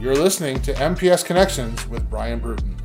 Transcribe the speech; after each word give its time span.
You're 0.00 0.14
listening 0.14 0.62
to 0.62 0.72
MPS 0.74 1.24
Connections 1.24 1.84
with 1.88 2.08
Brian 2.08 2.38
Bruton. 2.38 2.76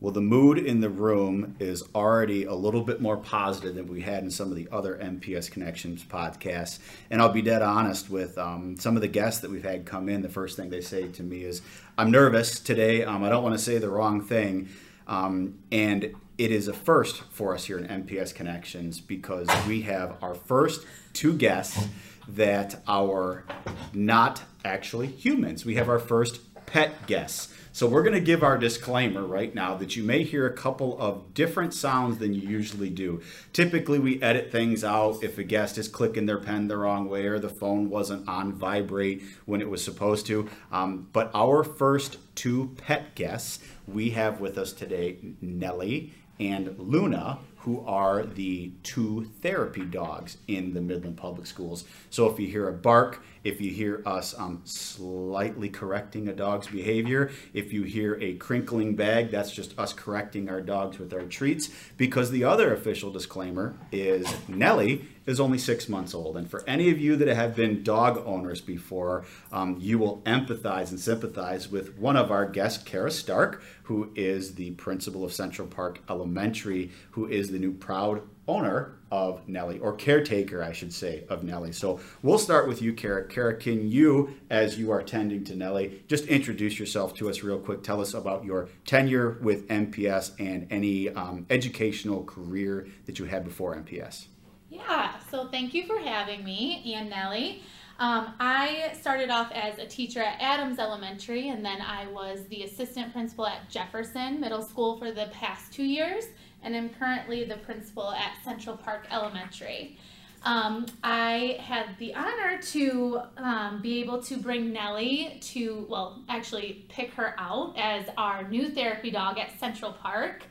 Well, 0.00 0.14
the 0.14 0.22
mood 0.22 0.56
in 0.56 0.80
the 0.80 0.88
room 0.88 1.56
is 1.58 1.84
already 1.94 2.44
a 2.44 2.54
little 2.54 2.80
bit 2.80 3.02
more 3.02 3.18
positive 3.18 3.74
than 3.74 3.86
we 3.86 4.00
had 4.00 4.22
in 4.22 4.30
some 4.30 4.48
of 4.48 4.56
the 4.56 4.66
other 4.72 4.96
MPS 4.96 5.50
Connections 5.50 6.02
podcasts. 6.04 6.78
And 7.10 7.20
I'll 7.20 7.28
be 7.28 7.42
dead 7.42 7.60
honest 7.60 8.08
with 8.08 8.38
um, 8.38 8.78
some 8.78 8.96
of 8.96 9.02
the 9.02 9.08
guests 9.08 9.42
that 9.42 9.50
we've 9.50 9.62
had 9.62 9.84
come 9.84 10.08
in. 10.08 10.22
The 10.22 10.30
first 10.30 10.56
thing 10.56 10.70
they 10.70 10.80
say 10.80 11.08
to 11.08 11.22
me 11.22 11.42
is, 11.42 11.60
I'm 11.98 12.10
nervous 12.10 12.60
today. 12.60 13.04
Um, 13.04 13.22
I 13.24 13.28
don't 13.28 13.42
want 13.42 13.54
to 13.54 13.62
say 13.62 13.76
the 13.76 13.90
wrong 13.90 14.22
thing. 14.22 14.70
Um, 15.08 15.58
and 15.72 16.14
it 16.36 16.52
is 16.52 16.68
a 16.68 16.72
first 16.72 17.22
for 17.30 17.54
us 17.54 17.64
here 17.64 17.78
in 17.78 18.04
MPS 18.04 18.34
Connections 18.34 19.00
because 19.00 19.48
we 19.66 19.82
have 19.82 20.16
our 20.22 20.34
first 20.34 20.86
two 21.12 21.36
guests 21.36 21.88
that 22.28 22.80
are 22.86 23.44
not 23.92 24.42
actually 24.64 25.06
humans. 25.06 25.64
We 25.64 25.76
have 25.76 25.88
our 25.88 25.98
first 25.98 26.40
pet 26.66 27.06
guests. 27.06 27.54
So 27.72 27.86
we're 27.86 28.02
going 28.02 28.14
to 28.14 28.20
give 28.20 28.42
our 28.42 28.58
disclaimer 28.58 29.24
right 29.24 29.54
now 29.54 29.76
that 29.76 29.94
you 29.94 30.02
may 30.02 30.24
hear 30.24 30.46
a 30.46 30.52
couple 30.52 31.00
of 31.00 31.32
different 31.32 31.72
sounds 31.72 32.18
than 32.18 32.34
you 32.34 32.40
usually 32.40 32.90
do. 32.90 33.22
Typically, 33.52 33.98
we 33.98 34.20
edit 34.20 34.50
things 34.50 34.82
out 34.82 35.22
if 35.22 35.38
a 35.38 35.44
guest 35.44 35.78
is 35.78 35.86
clicking 35.86 36.26
their 36.26 36.38
pen 36.38 36.66
the 36.66 36.76
wrong 36.76 37.08
way 37.08 37.26
or 37.26 37.38
the 37.38 37.48
phone 37.48 37.88
wasn't 37.88 38.28
on 38.28 38.52
vibrate 38.52 39.22
when 39.46 39.60
it 39.60 39.70
was 39.70 39.82
supposed 39.82 40.26
to. 40.26 40.48
Um, 40.72 41.08
but 41.12 41.30
our 41.34 41.62
first 41.62 42.18
two 42.34 42.74
pet 42.78 43.14
guests 43.14 43.60
we 43.92 44.10
have 44.10 44.40
with 44.40 44.58
us 44.58 44.72
today 44.72 45.18
Nellie 45.40 46.12
and 46.40 46.78
Luna, 46.78 47.38
who 47.56 47.84
are 47.84 48.24
the 48.24 48.70
two 48.82 49.24
therapy 49.42 49.84
dogs 49.84 50.38
in 50.46 50.72
the 50.72 50.80
Midland 50.80 51.16
Public 51.16 51.46
Schools. 51.46 51.84
So 52.10 52.30
if 52.30 52.38
you 52.38 52.46
hear 52.46 52.68
a 52.68 52.72
bark, 52.72 53.22
if 53.42 53.60
you 53.60 53.70
hear 53.70 54.02
us 54.06 54.38
um, 54.38 54.62
slightly 54.64 55.68
correcting 55.68 56.28
a 56.28 56.32
dog's 56.32 56.68
behavior, 56.68 57.30
if 57.52 57.72
you 57.72 57.82
hear 57.82 58.16
a 58.20 58.34
crinkling 58.34 58.94
bag, 58.94 59.30
that's 59.30 59.50
just 59.50 59.76
us 59.78 59.92
correcting 59.92 60.48
our 60.48 60.60
dogs 60.60 60.98
with 60.98 61.12
our 61.12 61.24
treats. 61.24 61.70
Because 61.96 62.30
the 62.30 62.44
other 62.44 62.72
official 62.72 63.10
disclaimer 63.10 63.74
is 63.90 64.32
Nellie 64.46 65.08
is 65.28 65.38
only 65.38 65.58
six 65.58 65.90
months 65.90 66.14
old. 66.14 66.38
And 66.38 66.50
for 66.50 66.64
any 66.66 66.90
of 66.90 66.98
you 66.98 67.14
that 67.16 67.28
have 67.28 67.54
been 67.54 67.82
dog 67.82 68.22
owners 68.24 68.62
before, 68.62 69.26
um, 69.52 69.76
you 69.78 69.98
will 69.98 70.22
empathize 70.22 70.88
and 70.88 70.98
sympathize 70.98 71.68
with 71.70 71.98
one 71.98 72.16
of 72.16 72.30
our 72.30 72.46
guests, 72.46 72.82
Kara 72.82 73.10
Stark, 73.10 73.62
who 73.82 74.10
is 74.14 74.54
the 74.54 74.70
principal 74.72 75.24
of 75.24 75.32
Central 75.34 75.68
Park 75.68 76.00
Elementary, 76.08 76.90
who 77.10 77.26
is 77.26 77.50
the 77.50 77.58
new 77.58 77.72
proud 77.72 78.22
owner 78.48 78.94
of 79.10 79.46
Nellie, 79.46 79.78
or 79.78 79.94
caretaker, 79.94 80.62
I 80.62 80.72
should 80.72 80.94
say, 80.94 81.24
of 81.28 81.44
Nellie. 81.44 81.72
So 81.72 82.00
we'll 82.22 82.38
start 82.38 82.66
with 82.66 82.80
you, 82.80 82.94
Kara. 82.94 83.26
Kara, 83.28 83.54
can 83.54 83.90
you, 83.90 84.34
as 84.48 84.78
you 84.78 84.90
are 84.90 85.02
tending 85.02 85.44
to 85.44 85.56
Nellie, 85.56 86.02
just 86.08 86.24
introduce 86.26 86.78
yourself 86.78 87.14
to 87.16 87.28
us 87.28 87.42
real 87.42 87.58
quick? 87.58 87.82
Tell 87.82 88.00
us 88.00 88.14
about 88.14 88.46
your 88.46 88.70
tenure 88.86 89.38
with 89.42 89.68
MPS 89.68 90.32
and 90.40 90.66
any 90.70 91.10
um, 91.10 91.44
educational 91.50 92.24
career 92.24 92.88
that 93.04 93.18
you 93.18 93.26
had 93.26 93.44
before 93.44 93.76
MPS. 93.76 94.28
Yeah, 94.70 95.14
so 95.30 95.48
thank 95.48 95.74
you 95.74 95.86
for 95.86 95.98
having 95.98 96.44
me 96.44 96.94
and 96.94 97.08
Nellie. 97.08 97.62
Um, 97.98 98.34
I 98.38 98.92
started 99.00 99.28
off 99.28 99.50
as 99.52 99.78
a 99.78 99.86
teacher 99.86 100.20
at 100.22 100.40
Adams 100.40 100.78
Elementary, 100.78 101.48
and 101.48 101.64
then 101.64 101.80
I 101.80 102.06
was 102.06 102.46
the 102.48 102.62
assistant 102.62 103.12
principal 103.12 103.46
at 103.46 103.68
Jefferson 103.68 104.40
Middle 104.40 104.62
School 104.62 104.98
for 104.98 105.10
the 105.10 105.26
past 105.32 105.72
two 105.72 105.82
years 105.84 106.26
and 106.62 106.76
I'm 106.76 106.90
currently 106.90 107.44
the 107.44 107.56
principal 107.58 108.10
at 108.12 108.32
Central 108.44 108.76
Park 108.76 109.06
Elementary. 109.10 109.96
Um, 110.44 110.86
I 111.02 111.58
had 111.60 111.98
the 111.98 112.14
honor 112.14 112.60
to 112.62 113.20
um, 113.36 113.82
be 113.82 114.00
able 114.00 114.22
to 114.22 114.36
bring 114.36 114.72
Nellie 114.72 115.38
to, 115.52 115.86
well, 115.88 116.22
actually 116.28 116.84
pick 116.88 117.12
her 117.14 117.34
out 117.38 117.74
as 117.76 118.06
our 118.16 118.46
new 118.48 118.70
therapy 118.70 119.10
dog 119.10 119.38
at 119.38 119.58
Central 119.58 119.92
Park 119.92 120.44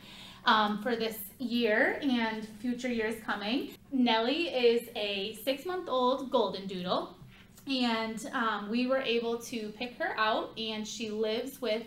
um, 0.46 0.82
for 0.82 0.96
this 0.96 1.18
year 1.40 2.00
and 2.02 2.48
future 2.60 2.92
years 2.92 3.16
coming. 3.24 3.72
Nellie 3.92 4.48
is 4.48 4.90
a 4.96 5.38
six 5.44 5.66
month 5.66 5.88
old 5.90 6.30
golden 6.30 6.68
doodle, 6.68 7.16
and 7.68 8.30
um, 8.34 8.70
we 8.70 8.88
were 8.88 9.02
able 9.02 9.38
to 9.40 9.70
pick 9.78 9.98
her 9.98 10.18
out, 10.18 10.58
and 10.58 10.88
she 10.88 11.10
lives 11.10 11.62
with 11.62 11.84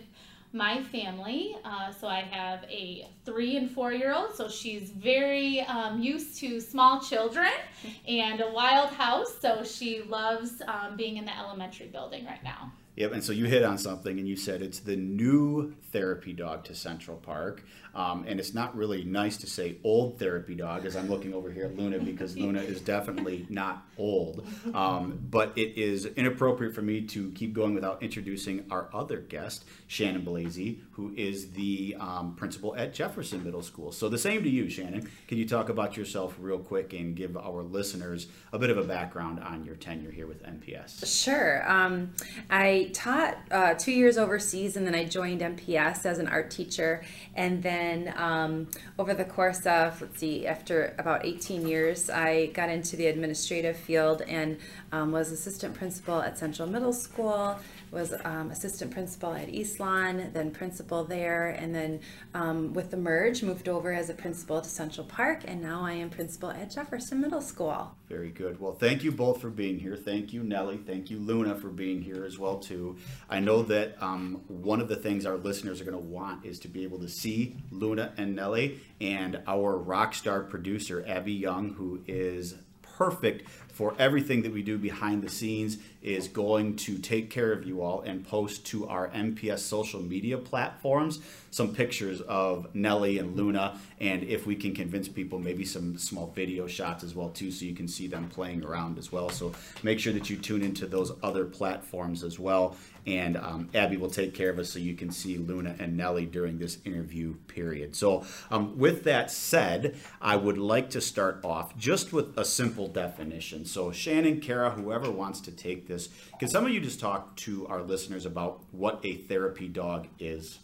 my 0.53 0.83
family. 0.83 1.55
Uh, 1.63 1.91
so 1.91 2.07
I 2.07 2.21
have 2.21 2.63
a 2.63 3.07
three 3.25 3.55
and 3.55 3.69
four 3.69 3.93
year 3.93 4.13
old, 4.13 4.35
so 4.35 4.49
she's 4.49 4.89
very 4.89 5.61
um, 5.61 6.01
used 6.01 6.39
to 6.39 6.59
small 6.59 6.99
children 6.99 7.51
and 8.07 8.41
a 8.41 8.51
wild 8.51 8.89
house, 8.89 9.33
so 9.39 9.63
she 9.63 10.01
loves 10.01 10.61
um, 10.67 10.97
being 10.97 11.17
in 11.17 11.25
the 11.25 11.37
elementary 11.37 11.87
building 11.87 12.25
right 12.25 12.43
now. 12.43 12.71
Yep, 12.97 13.13
and 13.13 13.23
so 13.23 13.31
you 13.31 13.45
hit 13.45 13.63
on 13.63 13.77
something, 13.77 14.19
and 14.19 14.27
you 14.27 14.35
said 14.35 14.61
it's 14.61 14.79
the 14.79 14.97
new 14.97 15.73
therapy 15.93 16.33
dog 16.33 16.65
to 16.65 16.75
Central 16.75 17.15
Park, 17.17 17.63
um, 17.93 18.25
and 18.27 18.39
it's 18.39 18.53
not 18.53 18.75
really 18.75 19.03
nice 19.03 19.37
to 19.37 19.47
say 19.47 19.77
old 19.83 20.17
therapy 20.17 20.55
dog, 20.55 20.85
as 20.85 20.95
I'm 20.95 21.09
looking 21.09 21.33
over 21.33 21.51
here 21.51 21.65
at 21.65 21.77
Luna 21.77 21.99
because 21.99 22.37
Luna 22.37 22.61
is 22.61 22.81
definitely 22.95 23.45
not 23.49 23.85
old, 23.97 24.47
um, 24.73 25.19
but 25.29 25.57
it 25.57 25.77
is 25.77 26.05
inappropriate 26.05 26.73
for 26.73 26.81
me 26.81 27.01
to 27.01 27.31
keep 27.31 27.53
going 27.53 27.73
without 27.73 28.01
introducing 28.01 28.65
our 28.71 28.89
other 28.93 29.17
guest, 29.17 29.65
Shannon 29.87 30.23
Blasey, 30.23 30.79
who 30.91 31.13
is 31.15 31.51
the 31.51 31.95
um, 31.99 32.35
principal 32.35 32.75
at 32.75 32.93
Jefferson 32.93 33.43
Middle 33.43 33.61
School. 33.61 33.91
So 33.91 34.09
the 34.09 34.17
same 34.17 34.43
to 34.43 34.49
you, 34.49 34.69
Shannon. 34.69 35.09
Can 35.27 35.37
you 35.37 35.47
talk 35.47 35.69
about 35.69 35.97
yourself 35.97 36.35
real 36.39 36.59
quick 36.59 36.93
and 36.93 37.15
give 37.15 37.35
our 37.35 37.63
listeners 37.63 38.27
a 38.53 38.59
bit 38.59 38.69
of 38.69 38.77
a 38.77 38.83
background 38.83 39.39
on 39.39 39.65
your 39.65 39.75
tenure 39.75 40.11
here 40.11 40.27
with 40.27 40.43
MPS? 40.43 41.23
Sure. 41.23 41.69
Um, 41.69 42.13
I 42.49 42.91
taught 42.93 43.37
uh, 43.51 43.73
two 43.73 43.91
years 43.91 44.17
overseas 44.17 44.77
and 44.77 44.85
then 44.85 44.95
I 44.95 45.05
joined 45.05 45.41
MPS 45.41 46.05
as 46.05 46.19
an 46.19 46.27
art 46.27 46.51
teacher. 46.51 47.03
And 47.35 47.61
then 47.61 47.80
um, 48.15 48.67
over 48.99 49.13
the 49.13 49.25
course 49.25 49.65
of, 49.65 50.01
let's 50.01 50.19
see, 50.19 50.47
after 50.47 50.95
about 50.97 51.25
18 51.25 51.67
years, 51.67 52.09
I 52.09 52.47
got 52.47 52.69
into 52.69 52.95
the 52.95 53.07
administrative 53.07 53.77
field 53.77 54.21
and 54.27 54.57
um, 54.91 55.11
was 55.11 55.31
assistant 55.31 55.73
principal 55.73 56.21
at 56.21 56.37
Central 56.37 56.67
Middle 56.67 56.93
School 56.93 57.59
was 57.91 58.13
um, 58.23 58.51
assistant 58.51 58.91
principal 58.91 59.33
at 59.33 59.49
Eastlawn, 59.49 60.31
then 60.33 60.51
principal 60.51 61.03
there, 61.03 61.49
and 61.49 61.75
then 61.75 61.99
um, 62.33 62.73
with 62.73 62.89
the 62.89 62.97
merge, 62.97 63.43
moved 63.43 63.67
over 63.67 63.91
as 63.93 64.09
a 64.09 64.13
principal 64.13 64.61
to 64.61 64.69
Central 64.69 65.05
Park, 65.05 65.41
and 65.45 65.61
now 65.61 65.85
I 65.85 65.93
am 65.93 66.09
principal 66.09 66.51
at 66.51 66.71
Jefferson 66.71 67.19
Middle 67.19 67.41
School. 67.41 67.91
Very 68.07 68.31
good. 68.31 68.59
Well, 68.59 68.73
thank 68.73 69.03
you 69.03 69.11
both 69.11 69.41
for 69.41 69.49
being 69.49 69.79
here. 69.79 69.95
Thank 69.95 70.33
you, 70.33 70.43
Nellie. 70.43 70.77
Thank 70.77 71.09
you, 71.09 71.19
Luna, 71.19 71.55
for 71.55 71.69
being 71.69 72.01
here 72.01 72.25
as 72.25 72.39
well 72.39 72.59
too. 72.59 72.97
I 73.29 73.39
know 73.39 73.63
that 73.63 74.01
um, 74.01 74.41
one 74.47 74.81
of 74.81 74.87
the 74.87 74.95
things 74.95 75.25
our 75.25 75.37
listeners 75.37 75.81
are 75.81 75.85
going 75.85 75.97
to 75.97 76.03
want 76.03 76.45
is 76.45 76.59
to 76.59 76.67
be 76.67 76.83
able 76.83 76.99
to 76.99 77.09
see 77.09 77.57
Luna 77.71 78.13
and 78.17 78.35
Nellie, 78.35 78.79
and 79.01 79.41
our 79.47 79.77
rock 79.77 80.13
star 80.13 80.41
producer 80.41 81.03
Abby 81.07 81.33
Young, 81.33 81.73
who 81.73 82.01
is 82.07 82.55
perfect 83.01 83.49
for 83.81 83.95
everything 83.97 84.43
that 84.43 84.53
we 84.53 84.61
do 84.61 84.77
behind 84.77 85.23
the 85.23 85.29
scenes 85.29 85.79
is 86.03 86.27
going 86.27 86.75
to 86.75 86.99
take 86.99 87.31
care 87.31 87.51
of 87.51 87.65
you 87.65 87.81
all 87.81 88.01
and 88.01 88.23
post 88.27 88.63
to 88.63 88.87
our 88.87 89.07
MPS 89.09 89.57
social 89.57 90.03
media 90.03 90.37
platforms 90.37 91.19
some 91.49 91.73
pictures 91.73 92.21
of 92.21 92.67
Nellie 92.75 93.17
and 93.17 93.35
Luna 93.35 93.79
and 93.99 94.23
if 94.23 94.45
we 94.45 94.55
can 94.55 94.75
convince 94.75 95.07
people 95.07 95.39
maybe 95.39 95.65
some 95.65 95.97
small 95.97 96.27
video 96.27 96.67
shots 96.67 97.03
as 97.03 97.15
well 97.15 97.29
too 97.29 97.49
so 97.49 97.65
you 97.65 97.73
can 97.73 97.87
see 97.87 98.05
them 98.05 98.29
playing 98.29 98.63
around 98.63 98.99
as 98.99 99.11
well 99.11 99.29
so 99.29 99.51
make 99.81 99.99
sure 99.99 100.13
that 100.13 100.29
you 100.29 100.37
tune 100.37 100.61
into 100.61 100.85
those 100.85 101.11
other 101.23 101.45
platforms 101.45 102.23
as 102.23 102.37
well 102.37 102.75
and 103.07 103.35
um, 103.37 103.69
Abby 103.73 103.97
will 103.97 104.09
take 104.09 104.33
care 104.33 104.49
of 104.49 104.59
us 104.59 104.69
so 104.69 104.79
you 104.79 104.93
can 104.93 105.11
see 105.11 105.37
Luna 105.37 105.75
and 105.79 105.97
Nellie 105.97 106.25
during 106.25 106.59
this 106.59 106.77
interview 106.85 107.33
period. 107.47 107.95
So, 107.95 108.25
um, 108.51 108.77
with 108.77 109.03
that 109.05 109.31
said, 109.31 109.95
I 110.21 110.35
would 110.35 110.57
like 110.57 110.91
to 110.91 111.01
start 111.01 111.43
off 111.43 111.75
just 111.77 112.13
with 112.13 112.37
a 112.37 112.45
simple 112.45 112.87
definition. 112.87 113.65
So, 113.71 113.93
Shannon, 113.93 114.41
Kara, 114.41 114.69
whoever 114.69 115.09
wants 115.09 115.39
to 115.41 115.51
take 115.51 115.87
this, 115.87 116.09
can 116.39 116.49
some 116.49 116.65
of 116.65 116.71
you 116.71 116.81
just 116.81 116.99
talk 116.99 117.37
to 117.37 117.65
our 117.67 117.81
listeners 117.81 118.25
about 118.25 118.61
what 118.71 118.99
a 119.05 119.15
therapy 119.15 119.69
dog 119.69 120.09
is? 120.19 120.59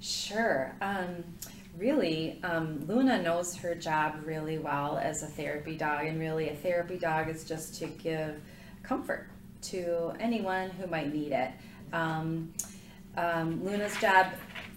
Sure. 0.00 0.74
Um, 0.80 1.22
really, 1.76 2.40
um, 2.42 2.82
Luna 2.86 3.20
knows 3.20 3.54
her 3.56 3.74
job 3.74 4.22
really 4.24 4.56
well 4.56 4.96
as 4.96 5.22
a 5.22 5.26
therapy 5.26 5.76
dog, 5.76 6.06
and 6.06 6.18
really, 6.18 6.48
a 6.48 6.54
therapy 6.54 6.96
dog 6.96 7.28
is 7.28 7.44
just 7.44 7.74
to 7.80 7.88
give 7.88 8.40
comfort 8.82 9.28
to 9.64 10.14
anyone 10.18 10.70
who 10.70 10.86
might 10.86 11.12
need 11.12 11.32
it. 11.32 11.50
Um, 11.92 12.54
um, 13.18 13.62
Luna's 13.62 13.96
job 13.98 14.28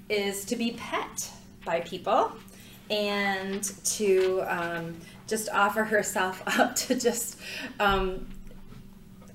is 0.09 0.43
to 0.43 0.57
be 0.57 0.71
pet 0.71 1.31
by 1.63 1.79
people 1.79 2.33
and 2.89 3.63
to 3.85 4.41
um, 4.47 4.97
just 5.27 5.49
offer 5.49 5.83
herself 5.83 6.41
up 6.59 6.75
to 6.75 6.95
just 6.99 7.39
um, 7.79 8.27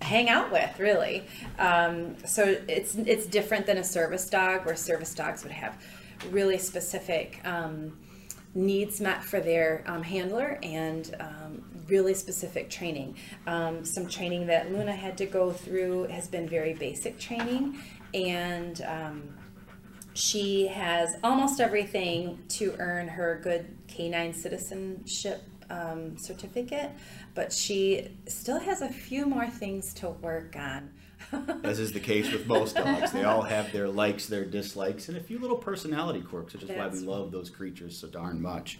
hang 0.00 0.29
out 0.29 0.50
with 0.50 0.79
really 0.79 1.25
um, 1.59 2.17
so 2.25 2.56
it's 2.67 2.97
it's 2.97 3.27
different 3.27 3.67
than 3.67 3.79
a 3.79 3.85
service 3.85 4.29
dog 4.29 4.67
where 4.67 4.77
service 4.77 5.15
dogs 5.15 5.43
would 5.44 5.53
have 5.53 5.81
really 6.31 6.59
specific 6.59 7.41
um, 7.44 7.93
needs 8.55 9.00
met 9.00 9.25
for 9.25 9.41
their 9.41 9.83
um, 9.87 10.03
handler 10.03 10.59
and 10.62 11.15
um, 11.21 11.65
really 11.89 12.15
specific 12.15 12.69
training. 12.71 13.17
Um, 13.47 13.85
some 13.85 14.06
training 14.06 14.47
that 14.47 14.71
Luna 14.71 14.93
had 14.93 15.17
to 15.19 15.27
go 15.27 15.53
through 15.53 16.05
has 16.05 16.29
been 16.29 16.49
very 16.49 16.75
basic 16.75 17.19
training, 17.19 17.79
and 18.15 18.81
um, 18.83 19.38
she 20.15 20.67
has 20.69 21.17
almost 21.25 21.61
everything 21.61 22.43
to 22.49 22.75
earn 22.79 23.09
her 23.09 23.41
good 23.43 23.77
K9 23.88 24.35
citizenship 24.35 25.43
um, 25.73 26.17
certificate, 26.19 26.91
but 27.35 27.53
she 27.53 28.09
still 28.27 28.61
has 28.61 28.83
a 28.83 28.89
few 28.89 29.27
more 29.27 29.49
things 29.49 29.93
to 29.95 30.11
work 30.11 30.55
on. 30.57 30.91
As 31.65 31.79
is 31.79 31.93
the 31.93 32.01
case 32.01 32.31
with 32.33 32.47
most 32.47 32.77
dogs, 32.77 33.13
they 33.13 33.25
all 33.25 33.43
have 33.43 33.73
their 33.73 33.89
likes, 33.89 34.27
their 34.27 34.45
dislikes, 34.45 35.09
and 35.09 35.17
a 35.17 35.21
few 35.21 35.39
little 35.39 35.57
personality 35.57 36.21
quirks, 36.21 36.53
which 36.53 36.65
is 36.65 36.71
why 36.71 36.89
we 36.89 36.99
love 36.99 37.31
those 37.31 37.51
creatures 37.51 37.97
so 37.97 38.09
darn 38.09 38.41
much. 38.41 38.79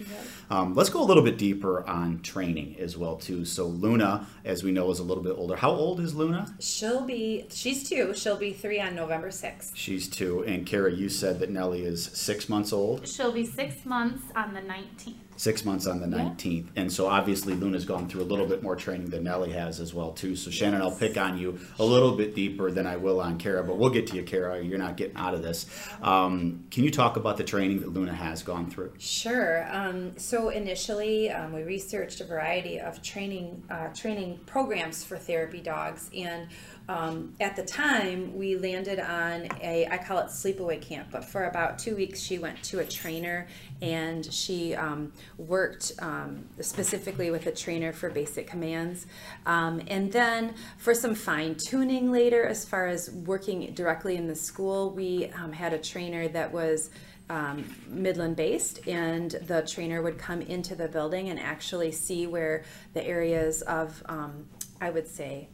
Um, 0.50 0.75
let's 0.75 0.91
go 0.91 1.03
a 1.03 1.05
little 1.05 1.23
bit 1.23 1.39
deeper 1.39 1.87
on 1.89 2.21
training 2.21 2.77
as 2.79 2.97
well 2.97 3.17
too. 3.17 3.44
So 3.44 3.67
Luna, 3.67 4.27
as 4.44 4.62
we 4.62 4.73
know, 4.73 4.91
is 4.91 4.99
a 4.99 5.05
little 5.05 5.23
bit 5.23 5.35
older. 5.37 5.56
How 5.56 5.71
old 5.71 6.00
is 6.00 6.15
Luna? 6.15 6.53
She'll 6.61 7.03
be, 7.03 7.47
she's 7.50 7.89
two, 7.89 8.15
she'll 8.15 8.37
be 8.37 8.53
three 8.53 8.81
on 8.81 8.94
November 8.94 9.29
6th. 9.29 9.73
She's 9.75 10.09
two, 10.09 10.43
and 10.44 10.67
Kara, 10.67 10.93
you 10.93 11.09
said 11.09 11.39
that 11.41 11.50
Nellie 11.50 11.85
is 11.85 12.05
six 12.05 12.49
months 12.49 12.73
old. 12.73 13.06
She'll 13.06 13.33
be 13.33 13.47
six 13.47 13.87
months 13.87 14.25
on 14.35 14.53
the 14.55 14.61
19th. 14.61 15.15
Six 15.43 15.65
months 15.65 15.89
on 15.89 16.00
the 16.00 16.06
Yeah. 16.06 16.23
19th, 16.23 16.69
and 16.77 16.93
so 16.93 17.09
obviously 17.09 17.55
Luna's 17.55 17.85
gone 17.85 18.09
through 18.09 18.23
a 18.23 18.31
little 18.31 18.47
bit 18.47 18.62
more 18.62 18.77
training 18.77 19.11
than 19.11 19.25
Nellie 19.25 19.50
has 19.50 19.81
as 19.81 19.93
well 19.93 20.12
too. 20.12 20.37
So 20.37 20.53
Shannon, 20.53 20.81
I'll 20.81 20.94
pick 20.94 21.17
on 21.17 21.37
you 21.37 21.59
a 21.81 21.85
little 21.85 22.12
bit 22.12 22.37
deeper 22.37 22.71
than 22.71 22.87
I 22.87 22.94
will 22.97 23.21
on 23.21 23.39
Kara, 23.39 23.65
but 23.65 23.77
we'll 23.77 23.91
get 23.91 24.06
to 24.06 24.15
you, 24.15 24.23
Kara. 24.23 24.62
You're 24.62 24.79
not 24.79 24.97
getting 24.97 25.17
out 25.17 25.35
of 25.35 25.43
this. 25.43 25.67
Um, 26.00 26.62
can 26.71 26.85
you 26.85 26.93
talk 26.93 27.17
about 27.17 27.39
the 27.39 27.43
training 27.43 27.81
that 27.81 27.89
Luna 27.93 28.15
has 28.15 28.44
gone 28.44 28.71
through? 28.71 28.93
Sure. 29.00 29.67
Um, 29.75 30.17
so 30.17 30.50
initially, 30.50 31.29
um, 31.33 31.53
we 31.53 31.65
researched 31.65 32.21
a 32.21 32.25
variety 32.25 32.79
of 32.79 33.03
training 33.03 33.65
uh, 33.69 33.89
training 33.89 34.39
programs 34.47 35.03
for 35.03 35.17
therapy 35.17 35.61
dogs, 35.61 36.09
and 36.17 36.47
um, 36.93 37.35
at 37.41 37.56
the 37.56 37.65
time, 37.65 38.37
we 38.37 38.56
landed 38.56 39.00
on 39.00 39.49
a 39.62 39.87
I 39.91 39.97
call 39.97 40.19
it 40.19 40.27
sleepaway 40.27 40.81
camp. 40.81 41.09
But 41.11 41.25
for 41.25 41.44
about 41.44 41.79
two 41.79 41.97
weeks, 41.97 42.21
she 42.21 42.39
went 42.39 42.62
to 42.65 42.81
a 42.81 42.85
trainer, 42.85 43.47
and 43.81 44.31
she 44.33 44.75
um, 44.75 45.12
worked 45.39 45.93
um, 46.00 46.44
specifically 46.61 47.31
with 47.31 47.47
a 47.47 47.53
trainer 47.53 47.93
for 47.93 48.11
basic 48.11 48.47
commands, 48.47 49.06
um, 49.47 49.81
and 49.89 50.12
then 50.12 50.55
for 50.77 50.93
some 50.93 51.15
fine 51.15 51.56
tuning 51.67 52.12
later, 52.12 52.44
as 52.44 52.65
far 52.65 52.87
as 52.87 53.11
working 53.11 53.73
directly 53.73 54.17
in 54.17 54.27
the 54.27 54.37
school, 54.37 54.91
we 54.91 55.31
um, 55.43 55.53
had 55.53 55.73
a 55.73 55.79
trainer 55.79 56.29
that 56.29 56.53
was 56.53 56.91
um, 57.31 57.65
Midland 57.89 58.37
based, 58.37 58.87
and 58.87 59.31
the 59.31 59.62
trainer 59.62 60.03
would 60.03 60.19
come 60.19 60.43
into 60.43 60.75
the 60.75 60.89
building 60.89 61.31
and 61.31 61.41
actually 61.41 61.91
see 61.91 62.27
where 62.27 62.65
the 62.93 63.03
areas 63.06 63.62
of, 63.62 64.03
um, 64.06 64.47
I 64.81 64.91
would 64.91 65.09
say, 65.09 65.49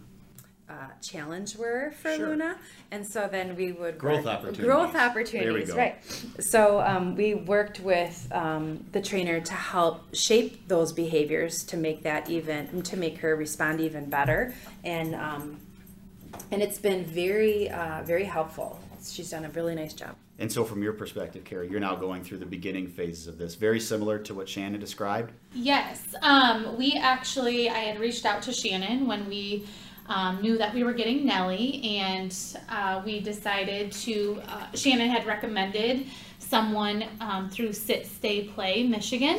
uh, 0.69 0.73
challenge 1.03 1.57
were 1.57 1.93
for 2.03 2.15
Sure. 2.15 2.29
Luna, 2.29 2.59
and 2.91 3.07
so 3.07 3.29
then 3.31 3.57
we 3.57 3.73
would 3.73 3.99
Growth 3.99 4.25
work- 4.25 4.35
opportunities. 4.35 4.65
Growth 4.65 4.93
There 4.93 5.03
we 5.03 5.09
opportunities, 5.09 5.71
go. 5.71 5.77
right? 5.77 5.97
So 6.41 6.81
um, 6.81 7.17
we 7.17 7.35
worked 7.35 7.81
with 7.81 8.29
um, 8.33 8.85
the 8.93 9.01
trainer 9.01 9.41
to 9.41 9.53
help 9.55 10.15
shape 10.15 10.69
those 10.69 10.93
behaviors 10.93 11.65
to 11.65 11.77
make 11.77 12.03
that 12.03 12.29
even 12.31 12.83
to 12.83 12.97
make 12.97 13.19
her 13.19 13.35
respond 13.37 13.81
even 13.81 14.11
better, 14.11 14.55
and 14.85 15.15
um, 15.15 15.61
and 16.51 16.63
it's 16.63 16.79
been 16.79 17.05
very 17.05 17.71
uh, 17.71 18.03
very 18.05 18.25
helpful. 18.25 18.79
She's 19.03 19.31
done 19.31 19.45
a 19.45 19.49
really 19.51 19.75
nice 19.75 19.95
job. 19.95 20.17
And 20.41 20.53
so, 20.53 20.65
from 20.65 20.83
your 20.85 20.93
perspective, 20.93 21.43
Kara, 21.45 21.67
you're 21.67 21.81
now 21.81 21.97
going 21.97 22.23
through 22.23 22.39
the 22.39 22.47
beginning 22.47 22.87
phases 22.87 23.27
of 23.27 23.39
this, 23.39 23.57
very 23.57 23.81
similar 23.81 24.19
to 24.21 24.35
what 24.35 24.49
Shannon 24.49 24.79
described. 24.79 25.33
Yes, 25.53 26.15
um, 26.23 26.77
we 26.79 26.93
actually, 26.93 27.69
I 27.69 27.79
had 27.79 27.99
reached 27.99 28.25
out 28.25 28.43
to 28.43 28.53
Shannon 28.53 29.07
when 29.09 29.29
we 29.29 29.67
um, 30.09 30.41
knew 30.41 30.57
that 30.59 30.75
we 30.75 30.85
were 30.85 30.95
getting 30.95 31.27
Nellie, 31.27 31.83
and 31.85 32.35
uh, 32.69 33.03
we 33.05 33.21
decided 33.21 33.93
to. 33.93 34.41
Uh, 34.49 34.67
Shannon 34.75 35.11
had 35.11 35.27
recommended 35.27 36.07
someone 36.39 37.05
um, 37.21 37.51
through 37.51 37.73
Sit 37.75 38.07
Stay 38.07 38.45
Play 38.45 38.85
Michigan, 38.85 39.39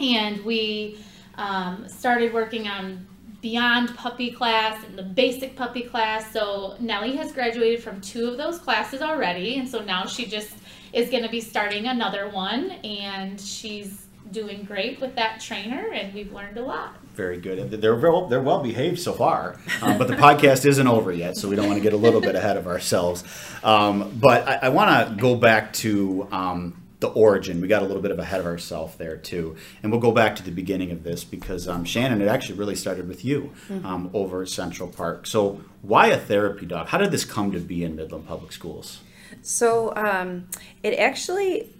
and 0.00 0.44
we 0.44 0.98
um, 1.34 1.88
started 1.88 2.32
working 2.32 2.68
on 2.68 3.06
beyond 3.40 3.94
puppy 3.96 4.30
class 4.30 4.82
and 4.84 4.98
the 4.98 5.02
basic 5.02 5.54
puppy 5.56 5.82
class. 5.82 6.32
So 6.32 6.76
Nellie 6.80 7.16
has 7.16 7.32
graduated 7.32 7.82
from 7.82 8.00
two 8.00 8.28
of 8.28 8.36
those 8.36 8.58
classes 8.58 9.00
already, 9.00 9.58
and 9.58 9.68
so 9.68 9.80
now 9.80 10.06
she 10.06 10.26
just 10.26 10.52
is 10.92 11.10
going 11.10 11.22
to 11.22 11.28
be 11.28 11.40
starting 11.40 11.86
another 11.86 12.28
one, 12.28 12.70
and 12.84 13.40
she's 13.40 14.06
doing 14.30 14.62
great 14.64 15.00
with 15.00 15.14
that 15.16 15.40
trainer, 15.40 15.92
and 15.92 16.12
we've 16.14 16.32
learned 16.32 16.56
a 16.56 16.62
lot. 16.62 16.96
Very 17.18 17.38
good. 17.40 17.58
And 17.58 17.68
They're 17.68 17.96
well, 17.96 18.28
they're 18.28 18.40
well 18.40 18.62
behaved 18.62 19.00
so 19.00 19.12
far, 19.12 19.56
um, 19.82 19.98
but 19.98 20.06
the 20.06 20.14
podcast 20.14 20.64
isn't 20.64 20.86
over 20.86 21.10
yet, 21.10 21.36
so 21.36 21.48
we 21.48 21.56
don't 21.56 21.66
want 21.66 21.76
to 21.76 21.82
get 21.82 21.92
a 21.92 21.96
little 21.96 22.20
bit 22.20 22.36
ahead 22.36 22.56
of 22.56 22.68
ourselves. 22.68 23.24
Um, 23.64 24.16
but 24.20 24.46
I, 24.46 24.54
I 24.62 24.68
want 24.68 24.88
to 25.08 25.20
go 25.20 25.34
back 25.34 25.72
to 25.84 26.28
um, 26.30 26.80
the 27.00 27.08
origin. 27.08 27.60
We 27.60 27.66
got 27.66 27.82
a 27.82 27.86
little 27.86 28.02
bit 28.02 28.12
of 28.12 28.20
ahead 28.20 28.38
of 28.38 28.46
ourselves 28.46 28.94
there 28.98 29.16
too, 29.16 29.56
and 29.82 29.90
we'll 29.90 30.00
go 30.00 30.12
back 30.12 30.36
to 30.36 30.44
the 30.44 30.52
beginning 30.52 30.92
of 30.92 31.02
this 31.02 31.24
because 31.24 31.66
um, 31.66 31.84
Shannon, 31.84 32.22
it 32.22 32.28
actually 32.28 32.56
really 32.56 32.76
started 32.76 33.08
with 33.08 33.24
you 33.24 33.52
um, 33.82 34.10
over 34.14 34.42
at 34.42 34.48
Central 34.48 34.88
Park. 34.88 35.26
So 35.26 35.60
why 35.82 36.06
a 36.10 36.18
therapy 36.18 36.66
dog? 36.66 36.86
How 36.86 36.98
did 36.98 37.10
this 37.10 37.24
come 37.24 37.50
to 37.50 37.58
be 37.58 37.82
in 37.82 37.96
Midland 37.96 38.28
Public 38.28 38.52
Schools? 38.52 39.00
So 39.42 39.94
um, 39.96 40.48
it 40.82 40.94
actually, 40.94 41.74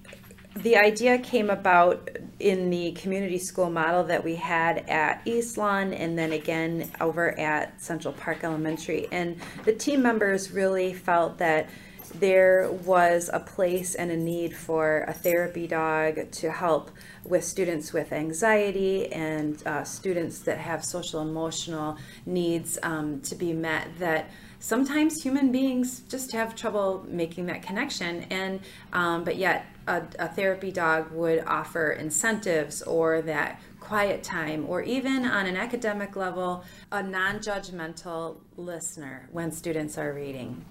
the 0.63 0.77
idea 0.77 1.19
came 1.19 1.51
about 1.51 2.09
in 2.41 2.71
the 2.71 2.93
community 2.93 3.39
school 3.39 3.71
model 3.71 4.05
that 4.05 4.25
we 4.25 4.35
had 4.35 4.79
at 4.89 5.25
Eastlawn 5.25 5.93
and 5.93 6.19
then 6.19 6.33
again 6.33 6.91
over 7.01 7.39
at 7.39 7.81
Central 7.81 8.15
Park 8.15 8.45
Elementary. 8.45 9.09
And 9.13 9.41
the 9.65 9.73
team 9.73 10.03
members 10.03 10.51
really 10.51 10.93
felt 10.93 11.39
that 11.39 11.69
there 12.15 12.71
was 12.85 13.29
a 13.33 13.41
place 13.41 13.95
and 13.95 14.11
a 14.11 14.17
need 14.17 14.57
for 14.57 15.05
a 15.09 15.13
therapy 15.13 15.67
dog 15.67 16.31
to 16.31 16.51
help 16.51 16.91
with 17.25 17.45
students 17.45 17.93
with 17.93 18.13
anxiety 18.13 19.13
and 19.13 19.65
uh, 19.67 19.85
students 19.85 20.41
that 20.41 20.59
have 20.59 20.85
social 20.85 21.21
emotional 21.21 21.99
needs 22.25 22.79
um, 22.83 23.21
to 23.21 23.35
be 23.35 23.53
met 23.53 23.87
that 23.99 24.31
sometimes 24.61 25.23
human 25.23 25.53
beings 25.53 26.01
just 26.09 26.33
have 26.33 26.55
trouble 26.55 27.05
making 27.09 27.47
that 27.47 27.63
connection. 27.63 28.25
And 28.31 28.61
um, 28.93 29.25
but 29.25 29.37
yet 29.37 29.67
a, 29.87 30.03
a 30.19 30.29
therapy 30.29 30.71
dog 30.71 31.11
would 31.13 31.45
offer 31.47 31.93
incentives 31.93 32.83
or 32.83 33.23
that 33.23 33.61
quiet 33.81 34.23
time 34.23 34.67
or 34.69 34.83
even 34.83 35.25
on 35.25 35.47
an 35.47 35.57
academic 35.57 36.17
level 36.17 36.65
a 36.93 37.03
non-judgmental 37.03 38.37
listener 38.57 39.29
when 39.33 39.51
students 39.51 39.97
are 39.97 40.13
reading. 40.13 40.65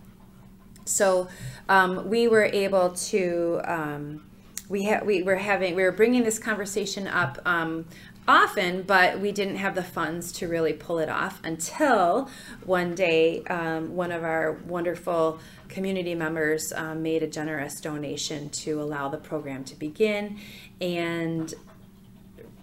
So 0.85 1.27
um, 1.67 2.09
we 2.09 2.27
were 2.27 2.45
able 2.45 2.91
to 2.91 3.62
um, 3.65 4.23
we 4.69 4.85
ha- 4.85 5.01
we 5.03 5.23
were 5.23 5.35
having 5.35 5.75
we 5.75 5.83
were 5.83 5.91
bringing 5.91 6.23
this 6.23 6.39
conversation 6.39 7.07
up 7.07 7.39
um, 7.45 7.85
often, 8.27 8.81
but 8.81 9.19
we 9.19 9.31
didn't 9.31 9.55
have 9.55 9.75
the 9.75 9.84
funds 9.84 10.31
to 10.34 10.48
really 10.48 10.74
pull 10.74 11.00
it 11.00 11.10
off 11.10 11.39
until 11.43 12.29
one 12.65 12.93
day 12.93 13.43
um, 13.46 13.96
one 13.96 14.12
of 14.12 14.24
our 14.24 14.53
wonderful 14.65 15.39
community 15.69 16.13
members 16.13 16.74
um, 16.75 17.01
made 17.01 17.24
a 17.24 17.27
generous 17.27 17.79
donation 17.79 18.50
to 18.50 18.81
allow 18.81 19.07
the 19.07 19.17
program 19.17 19.63
to 19.63 19.75
begin. 19.75 20.39
And 20.81 21.53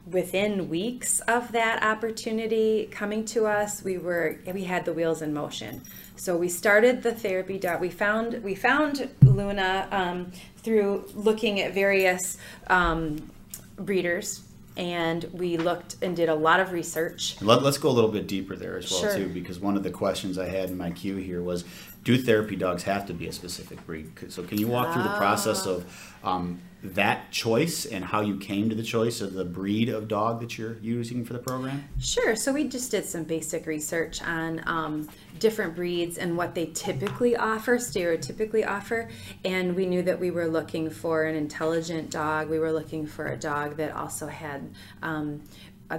within 0.06 0.68
weeks 0.68 1.20
of 1.20 1.52
that 1.52 1.82
opportunity 1.82 2.86
coming 2.90 3.24
to 3.24 3.46
us 3.46 3.82
we 3.82 3.96
were 3.96 4.38
we 4.52 4.64
had 4.64 4.84
the 4.84 4.92
wheels 4.92 5.22
in 5.22 5.32
motion. 5.32 5.80
So 6.16 6.36
we 6.36 6.50
started 6.50 7.02
the 7.02 7.12
therapy 7.12 7.58
dot 7.58 7.80
we 7.80 7.88
found 7.88 8.42
we 8.44 8.54
found 8.54 9.08
luna 9.22 9.88
um, 9.90 10.30
through 10.58 11.08
looking 11.14 11.60
at 11.60 11.72
various 11.72 12.36
um, 12.66 13.30
breeders 13.78 14.42
and 14.76 15.24
we 15.32 15.56
looked 15.56 15.96
and 16.02 16.16
did 16.16 16.28
a 16.28 16.34
lot 16.34 16.60
of 16.60 16.72
research 16.72 17.36
Let, 17.40 17.62
us 17.62 17.78
go 17.78 17.88
a 17.88 17.92
little 17.92 18.10
bit 18.10 18.26
deeper 18.26 18.56
there 18.56 18.76
as 18.76 18.90
well 18.90 19.02
Sure. 19.02 19.16
too, 19.16 19.28
because 19.28 19.60
one 19.60 19.76
of 19.76 19.82
the 19.82 19.90
questions 19.90 20.38
I 20.38 20.46
had 20.48 20.70
in 20.70 20.76
my 20.76 20.90
queue 20.90 21.16
here 21.16 21.42
was, 21.42 21.64
do 22.04 22.18
therapy 22.18 22.54
dogs 22.54 22.82
have 22.82 23.06
to 23.06 23.14
be 23.14 23.26
a 23.26 23.32
specific 23.32 23.84
breed? 23.86 24.12
So 24.28 24.42
can 24.42 24.58
you 24.58 24.68
walk 24.68 24.92
through 24.92 25.02
the 25.02 25.16
process 25.16 25.66
of 25.66 26.14
um, 26.22 26.60
that 26.82 27.30
choice 27.30 27.86
and 27.86 28.04
how 28.04 28.20
you 28.20 28.36
came 28.36 28.68
to 28.68 28.74
the 28.74 28.82
choice 28.82 29.22
of 29.22 29.32
the 29.32 29.44
breed 29.44 29.88
of 29.88 30.06
dog 30.06 30.38
that 30.40 30.58
you're 30.58 30.76
using 30.80 31.24
for 31.24 31.32
the 31.32 31.38
program? 31.38 31.82
Sure. 31.98 32.36
So 32.36 32.52
we 32.52 32.68
just 32.68 32.90
did 32.90 33.06
some 33.06 33.24
basic 33.24 33.66
research 33.66 34.22
on 34.22 34.62
um, 34.66 35.08
different 35.38 35.74
breeds 35.74 36.18
and 36.18 36.36
what 36.36 36.54
they 36.54 36.66
typically 36.66 37.36
offer, 37.36 37.78
stereotypically 37.78 38.68
offer. 38.68 39.08
And 39.46 39.74
we 39.74 39.86
knew 39.86 40.02
that 40.02 40.20
we 40.20 40.30
were 40.30 40.46
looking 40.46 40.90
for 40.90 41.24
an 41.24 41.34
intelligent 41.34 42.10
dog. 42.10 42.50
We 42.50 42.58
were 42.58 42.72
looking 42.72 43.06
for 43.06 43.28
a 43.28 43.36
dog 43.36 43.78
that 43.78 43.92
also 43.92 44.26
had 44.26 44.70
um, 45.02 45.42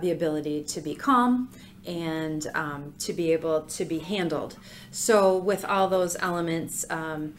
the 0.01 0.12
ability 0.12 0.63
to 0.63 0.81
be 0.81 0.93
calm 0.93 1.50
and 1.85 2.47
um, 2.53 2.93
to 2.99 3.13
be 3.13 3.31
able 3.31 3.61
to 3.61 3.85
be 3.85 3.99
handled. 3.99 4.57
So 4.91 5.37
with 5.37 5.65
all 5.65 5.87
those 5.87 6.15
elements, 6.19 6.85
um, 6.89 7.35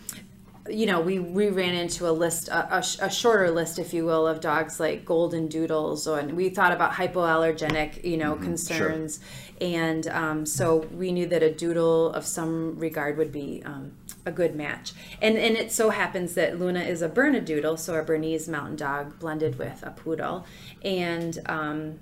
you 0.69 0.87
know, 0.87 1.01
we, 1.01 1.19
we 1.19 1.49
ran 1.49 1.75
into 1.75 2.09
a 2.09 2.11
list, 2.11 2.49
a, 2.49 2.77
a, 2.77 2.79
a, 2.79 3.11
shorter 3.11 3.51
list, 3.51 3.79
if 3.79 3.95
you 3.95 4.05
will, 4.05 4.27
of 4.27 4.41
dogs 4.41 4.81
like 4.81 5.05
golden 5.05 5.49
doodles, 5.49 6.07
or, 6.07 6.19
and 6.19 6.33
we 6.33 6.49
thought 6.49 6.73
about 6.73 6.93
hypoallergenic, 6.93 8.05
you 8.05 8.17
know, 8.17 8.35
mm-hmm, 8.35 8.45
concerns. 8.45 9.21
Sure. 9.21 9.69
And 9.69 10.07
um, 10.09 10.47
so 10.47 10.79
we 10.93 11.13
knew 11.13 11.27
that 11.27 11.43
a 11.43 11.53
doodle 11.53 12.13
of 12.13 12.27
some 12.27 12.79
regard 12.79 13.17
would 13.17 13.33
be 13.33 13.63
um, 13.65 13.93
a 14.27 14.33
good 14.33 14.55
match. 14.55 14.93
And, 15.23 15.37
and 15.37 15.57
it 15.57 15.73
so 15.73 15.91
happens 15.91 16.35
that 16.35 16.59
Luna 16.59 16.81
is 16.81 17.01
a 17.01 17.09
Bernedoodle, 17.09 17.79
so 17.79 17.95
a 17.95 18.03
Bernese 18.03 18.51
mountain 18.51 18.77
dog 18.77 19.19
blended 19.19 19.59
with 19.59 19.83
a 19.83 19.91
poodle. 19.91 20.47
And 20.83 21.39
um, 21.47 22.01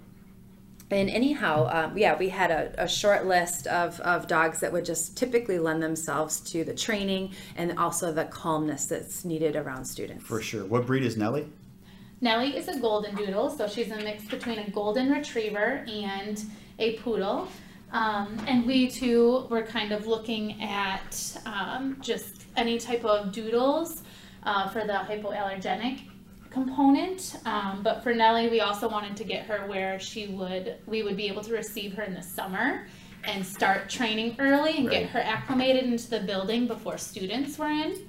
and 0.94 1.10
anyhow, 1.10 1.68
um, 1.70 1.98
yeah, 1.98 2.16
we 2.16 2.28
had 2.28 2.50
a, 2.50 2.84
a, 2.84 2.88
short 2.88 3.26
list 3.26 3.66
of, 3.66 4.00
of 4.00 4.26
dogs 4.26 4.60
that 4.60 4.72
would 4.72 4.84
just 4.84 5.16
typically 5.16 5.58
lend 5.58 5.82
themselves 5.82 6.40
to 6.52 6.64
the 6.64 6.74
training 6.74 7.32
and 7.56 7.78
also 7.78 8.12
the 8.12 8.24
calmness 8.24 8.86
that's 8.86 9.24
needed 9.24 9.56
around 9.56 9.84
students. 9.84 10.24
For 10.24 10.40
sure. 10.40 10.64
What 10.64 10.86
breed 10.86 11.02
is 11.02 11.16
Nellie? 11.16 11.46
Nellie 12.20 12.56
is 12.56 12.68
a 12.68 12.78
golden 12.78 13.14
doodle, 13.16 13.50
so 13.50 13.66
she's 13.66 13.90
a 13.90 13.96
mix 13.96 14.24
between 14.24 14.58
a 14.58 14.70
golden 14.70 15.10
retriever 15.10 15.84
and 15.88 16.42
a 16.78 16.96
poodle. 16.98 17.48
Um, 17.92 18.40
and 18.46 18.66
we 18.66 18.88
too 18.88 19.46
were 19.50 19.62
kind 19.62 19.92
of 19.92 20.06
looking 20.06 20.62
at 20.62 21.38
um, 21.44 21.98
just 22.00 22.44
any 22.56 22.78
type 22.78 23.04
of 23.04 23.32
doodles 23.32 24.02
uh, 24.44 24.68
for 24.68 24.80
the 24.86 24.92
hypoallergenic 24.92 26.00
component. 26.54 27.37
Um, 27.44 27.82
but 27.82 28.02
for 28.02 28.14
Nellie, 28.14 28.49
we 28.49 28.61
also 28.61 28.88
wanted 28.88 29.16
to 29.18 29.25
get 29.25 29.44
her 29.46 29.66
where 29.66 30.00
she 30.00 30.28
would, 30.28 30.76
we 30.87 31.02
would 31.02 31.16
be 31.16 31.26
able 31.28 31.42
to 31.42 31.52
receive 31.52 31.92
her 31.94 32.02
in 32.02 32.14
the 32.14 32.23
summer 32.23 32.87
and 33.25 33.44
start 33.44 33.90
training 33.90 34.37
early 34.38 34.78
and 34.78 34.87
right. 34.87 35.00
get 35.00 35.11
her 35.11 35.20
acclimated 35.20 35.84
into 35.84 36.08
the 36.08 36.20
building 36.20 36.66
before 36.66 36.96
students 36.96 37.58
were 37.58 37.66
in. 37.66 38.08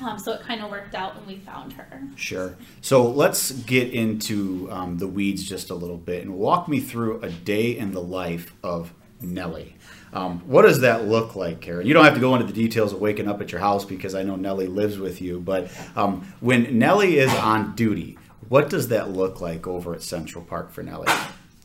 Um, 0.00 0.18
so 0.18 0.32
it 0.32 0.40
kind 0.42 0.62
of 0.62 0.70
worked 0.70 0.94
out 0.94 1.16
when 1.16 1.26
we 1.26 1.36
found 1.36 1.72
her. 1.74 2.02
Sure. 2.14 2.56
So 2.80 3.08
let's 3.08 3.50
get 3.50 3.92
into 3.92 4.68
um, 4.70 4.98
the 4.98 5.06
weeds 5.06 5.42
just 5.42 5.70
a 5.70 5.74
little 5.74 5.98
bit 5.98 6.22
and 6.22 6.34
walk 6.34 6.68
me 6.68 6.80
through 6.80 7.20
a 7.22 7.30
day 7.30 7.76
in 7.76 7.92
the 7.92 8.02
life 8.02 8.54
of 8.62 8.92
Nellie. 9.20 9.76
Um, 10.12 10.40
what 10.46 10.62
does 10.62 10.80
that 10.80 11.06
look 11.06 11.36
like, 11.36 11.60
Karen? 11.60 11.86
You 11.86 11.94
don't 11.94 12.04
have 12.04 12.14
to 12.14 12.20
go 12.20 12.34
into 12.34 12.46
the 12.46 12.52
details 12.52 12.92
of 12.92 13.00
waking 13.00 13.28
up 13.28 13.40
at 13.40 13.52
your 13.52 13.60
house 13.60 13.84
because 13.84 14.14
I 14.14 14.22
know 14.22 14.36
Nellie 14.36 14.66
lives 14.66 14.98
with 14.98 15.20
you. 15.20 15.40
But 15.40 15.70
um, 15.94 16.32
when 16.40 16.78
Nellie 16.78 17.18
is 17.18 17.32
on 17.34 17.74
duty, 17.74 18.18
what 18.48 18.70
does 18.70 18.88
that 18.88 19.10
look 19.10 19.40
like 19.40 19.66
over 19.66 19.94
at 19.94 20.02
Central 20.02 20.44
Park 20.44 20.70
for 20.70 20.82
Nellie? 20.82 21.12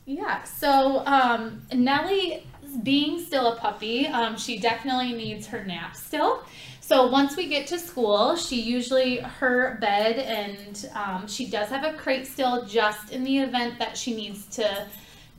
Yeah, 0.05 0.43
so 0.43 1.05
um, 1.05 1.61
Nellie, 1.73 2.45
being 2.83 3.23
still 3.23 3.53
a 3.53 3.55
puppy, 3.55 4.07
um, 4.07 4.35
she 4.37 4.59
definitely 4.59 5.13
needs 5.13 5.47
her 5.47 5.63
nap 5.63 5.95
still. 5.95 6.43
So 6.81 7.07
once 7.07 7.37
we 7.37 7.47
get 7.47 7.67
to 7.67 7.79
school, 7.79 8.35
she 8.35 8.59
usually 8.59 9.19
her 9.19 9.77
bed 9.79 10.17
and 10.17 10.89
um, 10.93 11.27
she 11.27 11.49
does 11.49 11.69
have 11.69 11.85
a 11.85 11.97
crate 11.97 12.27
still 12.27 12.65
just 12.65 13.11
in 13.11 13.23
the 13.23 13.37
event 13.37 13.79
that 13.79 13.95
she 13.95 14.13
needs 14.13 14.45
to 14.57 14.87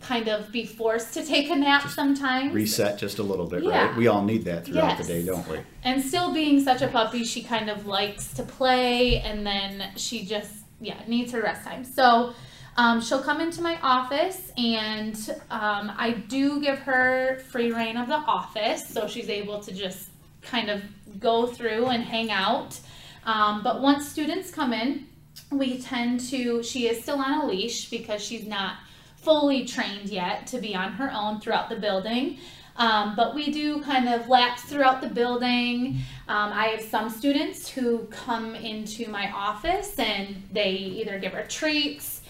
kind 0.02 0.28
of 0.28 0.50
be 0.52 0.66
forced 0.66 1.14
to 1.14 1.24
take 1.24 1.50
a 1.50 1.56
nap 1.56 1.82
just 1.82 1.94
sometimes. 1.94 2.52
Reset 2.52 2.98
just 2.98 3.18
a 3.18 3.22
little 3.22 3.46
bit, 3.46 3.62
yeah. 3.62 3.86
right? 3.86 3.96
We 3.96 4.08
all 4.08 4.22
need 4.22 4.44
that 4.44 4.66
throughout 4.66 4.98
yes. 4.98 5.06
the 5.06 5.12
day, 5.12 5.24
don't 5.24 5.46
we? 5.48 5.60
And 5.84 6.02
still 6.02 6.32
being 6.32 6.62
such 6.62 6.82
a 6.82 6.88
puppy, 6.88 7.24
she 7.24 7.42
kind 7.42 7.70
of 7.70 7.86
likes 7.86 8.32
to 8.34 8.42
play 8.42 9.20
and 9.20 9.46
then 9.46 9.90
she 9.96 10.24
just, 10.24 10.52
yeah, 10.80 11.00
needs 11.06 11.32
her 11.32 11.42
rest 11.42 11.64
time. 11.64 11.84
So 11.84 12.34
um, 12.76 13.00
she'll 13.00 13.22
come 13.22 13.40
into 13.40 13.62
my 13.62 13.78
office 13.82 14.52
and 14.56 15.16
um, 15.50 15.92
I 15.96 16.12
do 16.28 16.60
give 16.60 16.78
her 16.80 17.40
free 17.50 17.72
reign 17.72 17.96
of 17.96 18.08
the 18.08 18.14
office 18.14 18.88
so 18.88 19.06
she's 19.06 19.28
able 19.28 19.60
to 19.60 19.72
just 19.72 20.08
kind 20.42 20.70
of 20.70 20.82
go 21.20 21.46
through 21.46 21.86
and 21.86 22.02
hang 22.02 22.30
out. 22.30 22.78
Um, 23.24 23.62
but 23.62 23.80
once 23.80 24.08
students 24.08 24.50
come 24.50 24.72
in, 24.72 25.06
we 25.50 25.80
tend 25.80 26.20
to, 26.20 26.62
she 26.62 26.88
is 26.88 27.02
still 27.02 27.20
on 27.20 27.42
a 27.42 27.46
leash 27.46 27.90
because 27.90 28.22
she's 28.22 28.46
not 28.46 28.76
fully 29.22 29.64
trained 29.64 30.08
yet 30.08 30.46
to 30.48 30.58
be 30.58 30.74
on 30.74 30.92
her 30.92 31.10
own 31.12 31.40
throughout 31.40 31.68
the 31.68 31.76
building. 31.76 32.38
Um, 32.76 33.14
but 33.16 33.34
we 33.34 33.50
do 33.50 33.82
kind 33.82 34.08
of 34.08 34.28
laps 34.28 34.62
throughout 34.62 35.00
the 35.00 35.08
building. 35.08 35.98
Um, 36.28 36.52
I 36.52 36.66
have 36.68 36.82
some 36.82 37.10
students 37.10 37.68
who 37.68 38.06
come 38.06 38.54
into 38.54 39.08
my 39.08 39.30
office 39.30 39.98
and 39.98 40.48
they 40.52 40.70
either 40.70 41.18
give 41.18 41.32
her 41.32 41.44
treats, 41.44 42.22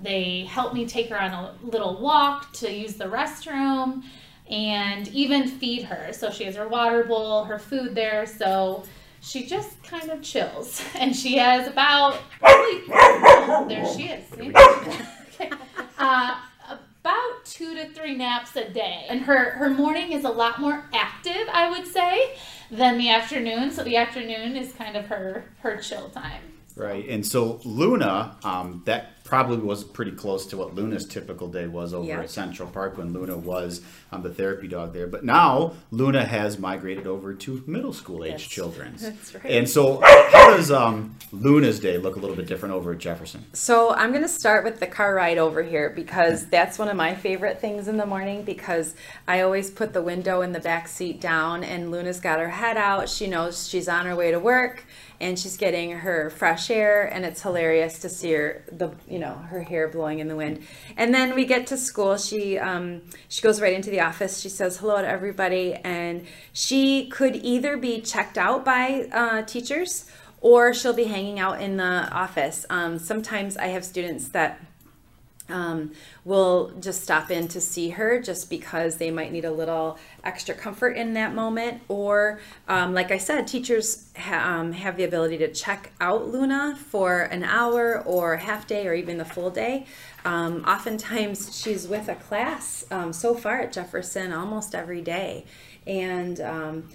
they 0.00 0.44
help 0.44 0.74
me 0.74 0.86
take 0.86 1.08
her 1.10 1.20
on 1.20 1.32
a 1.32 1.54
little 1.62 2.00
walk 2.00 2.52
to 2.54 2.72
use 2.72 2.94
the 2.94 3.04
restroom, 3.04 4.02
and 4.50 5.08
even 5.08 5.46
feed 5.46 5.84
her. 5.84 6.12
So 6.12 6.30
she 6.30 6.44
has 6.44 6.56
her 6.56 6.68
water 6.68 7.04
bowl, 7.04 7.44
her 7.44 7.58
food 7.58 7.94
there. 7.94 8.26
So 8.26 8.84
she 9.20 9.46
just 9.46 9.82
kind 9.82 10.10
of 10.10 10.22
chills. 10.22 10.82
And 10.94 11.14
she 11.14 11.38
has 11.38 11.68
about, 11.68 12.18
oh, 12.42 13.64
there 13.68 13.86
she 13.94 14.08
is. 14.08 15.14
Uh, 16.02 16.36
about 16.70 17.44
two 17.44 17.74
to 17.74 17.88
three 17.90 18.16
naps 18.16 18.56
a 18.56 18.68
day. 18.68 19.06
And 19.08 19.22
her, 19.22 19.50
her 19.52 19.70
morning 19.70 20.12
is 20.12 20.24
a 20.24 20.30
lot 20.30 20.60
more 20.60 20.84
active, 20.92 21.48
I 21.52 21.70
would 21.70 21.86
say, 21.86 22.36
than 22.70 22.98
the 22.98 23.10
afternoon. 23.10 23.70
So 23.70 23.82
the 23.84 23.96
afternoon 23.96 24.56
is 24.56 24.72
kind 24.72 24.96
of 24.96 25.06
her, 25.06 25.44
her 25.60 25.76
chill 25.78 26.08
time. 26.10 26.42
Right. 26.74 27.08
And 27.08 27.26
so 27.26 27.60
Luna, 27.64 28.36
um, 28.44 28.82
that 28.86 29.11
probably 29.32 29.56
was 29.56 29.82
pretty 29.82 30.10
close 30.10 30.44
to 30.44 30.58
what 30.58 30.74
Luna's 30.74 31.06
typical 31.06 31.48
day 31.48 31.66
was 31.66 31.94
over 31.94 32.06
yeah. 32.06 32.20
at 32.20 32.28
Central 32.28 32.68
Park 32.68 32.98
when 32.98 33.14
Luna 33.14 33.34
was 33.34 33.80
um, 34.10 34.20
the 34.22 34.28
therapy 34.28 34.68
dog 34.68 34.92
there. 34.92 35.06
But 35.06 35.24
now 35.24 35.72
Luna 35.90 36.26
has 36.26 36.58
migrated 36.58 37.06
over 37.06 37.32
to 37.32 37.64
middle 37.66 37.94
school 37.94 38.26
age 38.26 38.32
yes. 38.32 38.42
children. 38.42 38.92
That's 38.98 39.34
right. 39.34 39.46
And 39.46 39.66
so, 39.66 40.02
how 40.02 40.54
does 40.54 40.70
um, 40.70 41.16
Luna's 41.32 41.80
day 41.80 41.96
look 41.96 42.16
a 42.16 42.18
little 42.18 42.36
bit 42.36 42.46
different 42.46 42.74
over 42.74 42.92
at 42.92 42.98
Jefferson? 42.98 43.46
So, 43.54 43.94
I'm 43.94 44.10
going 44.10 44.20
to 44.20 44.28
start 44.28 44.64
with 44.64 44.80
the 44.80 44.86
car 44.86 45.14
ride 45.14 45.38
over 45.38 45.62
here 45.62 45.88
because 45.88 46.44
that's 46.44 46.78
one 46.78 46.88
of 46.88 46.96
my 46.98 47.14
favorite 47.14 47.58
things 47.58 47.88
in 47.88 47.96
the 47.96 48.04
morning 48.04 48.42
because 48.42 48.94
I 49.26 49.40
always 49.40 49.70
put 49.70 49.94
the 49.94 50.02
window 50.02 50.42
in 50.42 50.52
the 50.52 50.60
back 50.60 50.88
seat 50.88 51.22
down 51.22 51.64
and 51.64 51.90
Luna's 51.90 52.20
got 52.20 52.38
her 52.38 52.50
head 52.50 52.76
out. 52.76 53.08
She 53.08 53.28
knows 53.28 53.66
she's 53.66 53.88
on 53.88 54.04
her 54.04 54.14
way 54.14 54.30
to 54.30 54.38
work 54.38 54.84
and 55.22 55.38
she's 55.38 55.56
getting 55.56 55.92
her 55.92 56.28
fresh 56.30 56.68
air 56.68 57.04
and 57.04 57.24
it's 57.24 57.40
hilarious 57.40 58.00
to 58.00 58.08
see 58.08 58.32
her 58.32 58.64
the 58.72 58.90
you 59.08 59.20
know 59.20 59.21
her 59.30 59.62
hair 59.62 59.88
blowing 59.88 60.18
in 60.18 60.28
the 60.28 60.36
wind. 60.36 60.62
And 60.96 61.14
then 61.14 61.34
we 61.34 61.44
get 61.44 61.66
to 61.68 61.76
school. 61.76 62.16
She 62.16 62.58
um, 62.58 63.02
she 63.28 63.42
goes 63.42 63.60
right 63.60 63.72
into 63.72 63.90
the 63.90 64.00
office. 64.00 64.40
She 64.40 64.48
says 64.48 64.78
hello 64.78 65.00
to 65.00 65.08
everybody. 65.08 65.74
And 65.74 66.26
she 66.52 67.08
could 67.08 67.36
either 67.36 67.76
be 67.76 68.00
checked 68.00 68.38
out 68.38 68.64
by 68.64 69.08
uh, 69.12 69.42
teachers 69.42 70.06
or 70.40 70.74
she'll 70.74 70.92
be 70.92 71.04
hanging 71.04 71.38
out 71.38 71.60
in 71.60 71.76
the 71.76 72.08
office. 72.12 72.66
Um, 72.68 72.98
sometimes 72.98 73.56
i 73.56 73.66
have 73.66 73.84
students 73.84 74.28
that 74.28 74.60
um, 75.52 75.92
will 76.24 76.72
just 76.80 77.02
stop 77.02 77.30
in 77.30 77.46
to 77.48 77.60
see 77.60 77.90
her 77.90 78.20
just 78.20 78.48
because 78.50 78.96
they 78.96 79.10
might 79.10 79.30
need 79.32 79.44
a 79.44 79.50
little 79.50 79.98
extra 80.24 80.54
comfort 80.54 80.96
in 80.96 81.14
that 81.14 81.34
moment. 81.34 81.82
Or, 81.88 82.40
um, 82.68 82.94
like 82.94 83.10
I 83.10 83.18
said, 83.18 83.46
teachers 83.46 84.08
ha- 84.16 84.58
um, 84.58 84.72
have 84.72 84.96
the 84.96 85.04
ability 85.04 85.38
to 85.38 85.52
check 85.52 85.92
out 86.00 86.28
Luna 86.28 86.76
for 86.76 87.22
an 87.22 87.44
hour 87.44 88.02
or 88.04 88.36
half 88.36 88.66
day 88.66 88.86
or 88.86 88.94
even 88.94 89.18
the 89.18 89.24
full 89.24 89.50
day. 89.50 89.86
Um, 90.24 90.64
oftentimes, 90.64 91.60
she's 91.60 91.86
with 91.86 92.08
a 92.08 92.14
class 92.14 92.84
um, 92.90 93.12
so 93.12 93.34
far 93.34 93.60
at 93.60 93.72
Jefferson 93.72 94.32
almost 94.32 94.74
every 94.74 95.02
day. 95.02 95.44
And 95.86 96.40
um, 96.40 96.88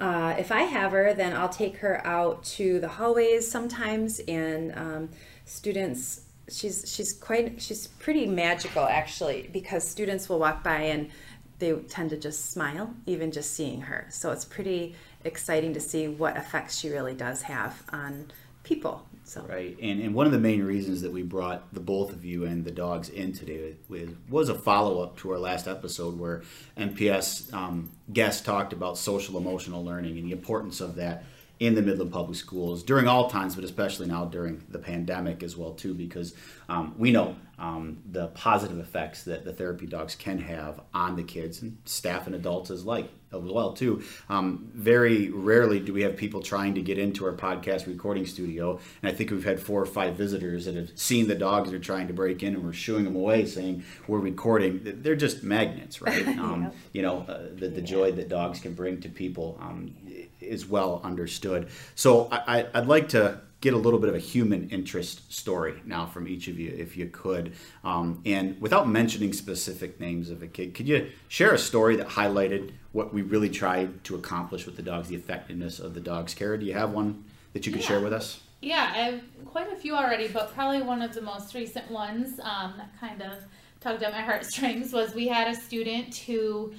uh, 0.00 0.36
if 0.38 0.52
I 0.52 0.62
have 0.62 0.92
her, 0.92 1.12
then 1.12 1.36
I'll 1.36 1.48
take 1.48 1.78
her 1.78 2.06
out 2.06 2.44
to 2.44 2.78
the 2.78 2.88
hallways 2.88 3.50
sometimes, 3.50 4.20
and 4.20 5.08
students 5.44 6.20
she's 6.50 6.84
she's 6.86 7.12
quite 7.12 7.60
she's 7.60 7.86
pretty 7.86 8.26
magical 8.26 8.84
actually 8.84 9.48
because 9.52 9.86
students 9.86 10.28
will 10.28 10.38
walk 10.38 10.62
by 10.62 10.80
and 10.82 11.10
they 11.58 11.72
tend 11.72 12.10
to 12.10 12.16
just 12.16 12.52
smile 12.52 12.94
even 13.06 13.32
just 13.32 13.54
seeing 13.54 13.80
her. 13.80 14.06
So 14.10 14.30
it's 14.30 14.44
pretty 14.44 14.94
exciting 15.24 15.74
to 15.74 15.80
see 15.80 16.08
what 16.08 16.36
effects 16.36 16.78
she 16.78 16.88
really 16.88 17.14
does 17.14 17.42
have 17.42 17.82
on 17.92 18.30
people 18.62 19.04
so. 19.28 19.42
Right 19.42 19.76
and, 19.80 20.00
and 20.00 20.14
one 20.14 20.26
of 20.26 20.32
the 20.32 20.38
main 20.38 20.64
reasons 20.64 21.02
that 21.02 21.12
we 21.12 21.22
brought 21.22 21.72
the 21.74 21.80
both 21.80 22.12
of 22.12 22.24
you 22.24 22.44
and 22.44 22.64
the 22.64 22.70
dogs 22.70 23.08
in 23.10 23.32
today 23.32 23.76
was, 23.88 24.08
was 24.28 24.48
a 24.48 24.54
follow-up 24.54 25.18
to 25.18 25.32
our 25.32 25.38
last 25.38 25.68
episode 25.68 26.18
where 26.18 26.42
mps 26.76 27.52
um, 27.52 27.90
guests 28.12 28.40
talked 28.40 28.72
about 28.72 28.96
social 28.96 29.36
emotional 29.36 29.84
learning 29.84 30.16
and 30.16 30.26
the 30.26 30.32
importance 30.32 30.80
of 30.80 30.96
that 30.96 31.24
in 31.60 31.74
the 31.74 31.82
Midland 31.82 32.12
Public 32.12 32.36
Schools 32.36 32.82
during 32.82 33.08
all 33.08 33.28
times, 33.28 33.54
but 33.54 33.64
especially 33.64 34.06
now 34.06 34.24
during 34.24 34.64
the 34.68 34.78
pandemic 34.78 35.42
as 35.42 35.56
well 35.56 35.72
too, 35.72 35.92
because 35.94 36.34
um, 36.68 36.94
we 36.96 37.10
know 37.10 37.36
um, 37.58 37.98
the 38.08 38.28
positive 38.28 38.78
effects 38.78 39.24
that 39.24 39.44
the 39.44 39.52
therapy 39.52 39.86
dogs 39.86 40.14
can 40.14 40.38
have 40.38 40.80
on 40.94 41.16
the 41.16 41.24
kids 41.24 41.60
and 41.62 41.78
staff 41.84 42.26
and 42.26 42.36
adults 42.36 42.70
as 42.70 42.84
like 42.84 43.10
as 43.32 43.40
well 43.40 43.72
too. 43.72 44.02
Um, 44.28 44.70
very 44.72 45.30
rarely 45.30 45.80
do 45.80 45.92
we 45.92 46.02
have 46.02 46.16
people 46.16 46.40
trying 46.42 46.74
to 46.74 46.82
get 46.82 46.98
into 46.98 47.26
our 47.26 47.32
podcast 47.32 47.86
recording 47.86 48.24
studio, 48.24 48.78
and 49.02 49.10
I 49.10 49.14
think 49.14 49.30
we've 49.30 49.44
had 49.44 49.60
four 49.60 49.82
or 49.82 49.86
five 49.86 50.14
visitors 50.14 50.66
that 50.66 50.76
have 50.76 50.90
seen 50.94 51.26
the 51.26 51.34
dogs 51.34 51.70
that 51.70 51.76
are 51.76 51.80
trying 51.80 52.06
to 52.06 52.14
break 52.14 52.42
in, 52.42 52.54
and 52.54 52.64
we're 52.64 52.72
shooing 52.72 53.04
them 53.04 53.16
away, 53.16 53.44
saying 53.44 53.82
we're 54.06 54.18
recording. 54.20 54.80
They're 54.84 55.16
just 55.16 55.42
magnets, 55.42 56.00
right? 56.00 56.26
Um. 56.38 56.70
You 56.92 57.02
know, 57.02 57.26
uh, 57.28 57.48
the 57.52 57.68
the 57.68 57.82
joy 57.82 58.12
that 58.12 58.28
dogs 58.28 58.60
can 58.60 58.74
bring 58.74 59.00
to 59.00 59.08
people 59.08 59.58
um, 59.60 59.94
is 60.40 60.66
well 60.66 61.00
understood. 61.04 61.68
So 61.94 62.28
I, 62.30 62.66
I'd 62.74 62.86
like 62.86 63.08
to 63.10 63.40
get 63.60 63.74
a 63.74 63.76
little 63.76 63.98
bit 63.98 64.08
of 64.08 64.14
a 64.14 64.20
human 64.20 64.68
interest 64.70 65.32
story 65.32 65.82
now 65.84 66.06
from 66.06 66.28
each 66.28 66.46
of 66.46 66.60
you, 66.60 66.72
if 66.76 66.96
you 66.96 67.06
could. 67.06 67.52
Um, 67.82 68.22
and 68.24 68.60
without 68.60 68.88
mentioning 68.88 69.32
specific 69.32 69.98
names 69.98 70.30
of 70.30 70.42
a 70.42 70.46
kid, 70.46 70.74
could 70.74 70.86
you 70.86 71.10
share 71.26 71.52
a 71.52 71.58
story 71.58 71.96
that 71.96 72.08
highlighted 72.08 72.72
what 72.92 73.12
we 73.12 73.22
really 73.22 73.50
tried 73.50 74.04
to 74.04 74.14
accomplish 74.14 74.64
with 74.64 74.76
the 74.76 74.82
dogs, 74.82 75.08
the 75.08 75.16
effectiveness 75.16 75.80
of 75.80 75.94
the 75.94 76.00
dog's 76.00 76.34
care? 76.34 76.56
Do 76.56 76.66
you 76.66 76.74
have 76.74 76.92
one 76.92 77.24
that 77.52 77.66
you 77.66 77.72
could 77.72 77.82
share 77.82 78.00
with 78.00 78.12
us? 78.12 78.40
Yeah, 78.60 78.92
I 78.92 78.98
have 78.98 79.20
quite 79.46 79.72
a 79.72 79.76
few 79.76 79.96
already, 79.96 80.28
but 80.28 80.54
probably 80.54 80.82
one 80.82 81.02
of 81.02 81.14
the 81.14 81.20
most 81.20 81.54
recent 81.54 81.90
ones 81.90 82.40
um, 82.40 82.74
that 82.76 82.90
kind 83.00 83.22
of 83.22 83.38
tugged 83.80 84.02
at 84.02 84.12
my 84.12 84.20
heartstrings 84.20 84.92
was 84.92 85.14
we 85.14 85.28
had 85.28 85.48
a 85.48 85.54
student 85.54 86.14
who 86.14 86.72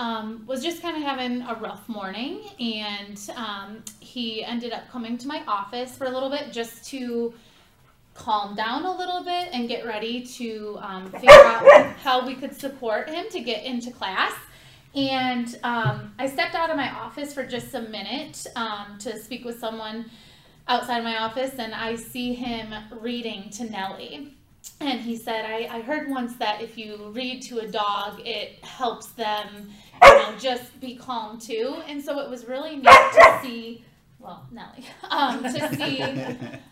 um, 0.00 0.44
was 0.46 0.62
just 0.62 0.80
kind 0.80 0.96
of 0.96 1.02
having 1.02 1.42
a 1.42 1.54
rough 1.60 1.86
morning, 1.86 2.40
and 2.58 3.20
um, 3.36 3.84
he 4.00 4.42
ended 4.42 4.72
up 4.72 4.90
coming 4.90 5.18
to 5.18 5.28
my 5.28 5.42
office 5.46 5.94
for 5.94 6.06
a 6.06 6.10
little 6.10 6.30
bit 6.30 6.52
just 6.52 6.86
to 6.86 7.34
calm 8.14 8.56
down 8.56 8.86
a 8.86 8.96
little 8.96 9.22
bit 9.22 9.50
and 9.52 9.68
get 9.68 9.84
ready 9.84 10.22
to 10.22 10.78
um, 10.80 11.10
figure 11.12 11.30
out 11.30 11.86
how 11.98 12.26
we 12.26 12.34
could 12.34 12.58
support 12.58 13.10
him 13.10 13.26
to 13.30 13.40
get 13.40 13.62
into 13.64 13.90
class. 13.90 14.32
And 14.94 15.58
um, 15.62 16.14
I 16.18 16.26
stepped 16.28 16.54
out 16.54 16.70
of 16.70 16.76
my 16.76 16.90
office 16.90 17.34
for 17.34 17.44
just 17.44 17.74
a 17.74 17.82
minute 17.82 18.46
um, 18.56 18.96
to 19.00 19.18
speak 19.18 19.44
with 19.44 19.60
someone 19.60 20.10
outside 20.66 21.04
my 21.04 21.18
office, 21.18 21.56
and 21.58 21.74
I 21.74 21.96
see 21.96 22.32
him 22.32 22.72
reading 23.02 23.50
to 23.50 23.64
Nellie. 23.64 24.34
And 24.80 24.98
he 25.00 25.16
said, 25.16 25.44
I, 25.44 25.68
I 25.76 25.80
heard 25.82 26.08
once 26.08 26.36
that 26.36 26.62
if 26.62 26.78
you 26.78 27.10
read 27.12 27.42
to 27.42 27.58
a 27.58 27.68
dog, 27.68 28.20
it 28.26 28.64
helps 28.64 29.08
them, 29.08 29.70
you 30.02 30.08
know, 30.08 30.34
just 30.38 30.80
be 30.80 30.96
calm 30.96 31.38
too. 31.38 31.76
And 31.86 32.02
so 32.02 32.18
it 32.20 32.30
was 32.30 32.46
really 32.46 32.76
neat 32.76 32.84
to 32.84 33.38
see, 33.42 33.84
well, 34.18 34.46
Nellie, 34.50 34.86
um, 35.10 35.42
to 35.42 35.76
see 35.76 35.98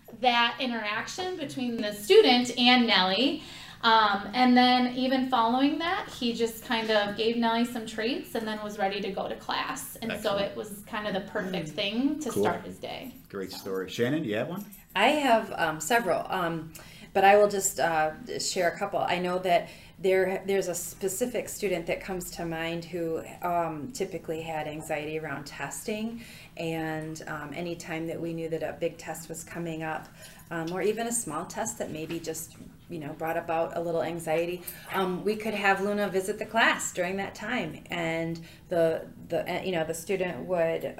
that 0.20 0.56
interaction 0.58 1.36
between 1.36 1.76
the 1.76 1.92
student 1.92 2.56
and 2.58 2.86
Nellie. 2.86 3.42
Um, 3.82 4.28
and 4.32 4.56
then 4.56 4.96
even 4.96 5.28
following 5.28 5.78
that, 5.78 6.08
he 6.08 6.32
just 6.32 6.64
kind 6.64 6.90
of 6.90 7.16
gave 7.16 7.36
Nellie 7.36 7.64
some 7.66 7.86
treats 7.86 8.34
and 8.34 8.46
then 8.48 8.58
was 8.64 8.78
ready 8.78 9.00
to 9.02 9.10
go 9.10 9.28
to 9.28 9.36
class. 9.36 9.96
And 10.02 10.10
Excellent. 10.10 10.38
so 10.40 10.44
it 10.44 10.56
was 10.56 10.82
kind 10.86 11.06
of 11.06 11.12
the 11.14 11.30
perfect 11.30 11.68
thing 11.68 12.18
to 12.20 12.30
Cool. 12.30 12.42
start 12.42 12.64
his 12.64 12.78
day. 12.78 13.12
Great 13.28 13.52
story. 13.52 13.88
Shannon, 13.90 14.22
do 14.22 14.28
you 14.30 14.36
have 14.36 14.48
one? 14.48 14.64
I 14.96 15.08
have 15.08 15.52
um, 15.56 15.78
several, 15.78 16.26
um, 16.28 16.72
but 17.12 17.24
I 17.24 17.36
will 17.36 17.48
just 17.48 17.80
uh, 17.80 18.12
share 18.38 18.68
a 18.68 18.78
couple. 18.78 19.00
I 19.00 19.18
know 19.18 19.38
that 19.40 19.68
there 20.00 20.42
there's 20.46 20.68
a 20.68 20.74
specific 20.74 21.48
student 21.48 21.86
that 21.86 22.00
comes 22.00 22.30
to 22.32 22.44
mind 22.44 22.84
who 22.84 23.22
um, 23.42 23.90
typically 23.92 24.42
had 24.42 24.68
anxiety 24.68 25.18
around 25.18 25.44
testing, 25.44 26.22
and 26.56 27.22
um, 27.26 27.50
anytime 27.54 28.06
that 28.06 28.20
we 28.20 28.32
knew 28.32 28.48
that 28.48 28.62
a 28.62 28.76
big 28.78 28.96
test 28.96 29.28
was 29.28 29.42
coming 29.42 29.82
up, 29.82 30.08
um, 30.50 30.70
or 30.72 30.82
even 30.82 31.08
a 31.08 31.12
small 31.12 31.44
test 31.44 31.78
that 31.78 31.90
maybe 31.90 32.20
just 32.20 32.56
you 32.88 33.00
know 33.00 33.12
brought 33.14 33.36
about 33.36 33.76
a 33.76 33.80
little 33.80 34.02
anxiety, 34.02 34.62
um, 34.94 35.24
we 35.24 35.34
could 35.34 35.54
have 35.54 35.80
Luna 35.80 36.08
visit 36.08 36.38
the 36.38 36.46
class 36.46 36.92
during 36.92 37.16
that 37.16 37.34
time, 37.34 37.82
and 37.90 38.40
the 38.68 39.06
the 39.28 39.50
uh, 39.50 39.62
you 39.62 39.72
know 39.72 39.84
the 39.84 39.94
student 39.94 40.44
would. 40.44 40.94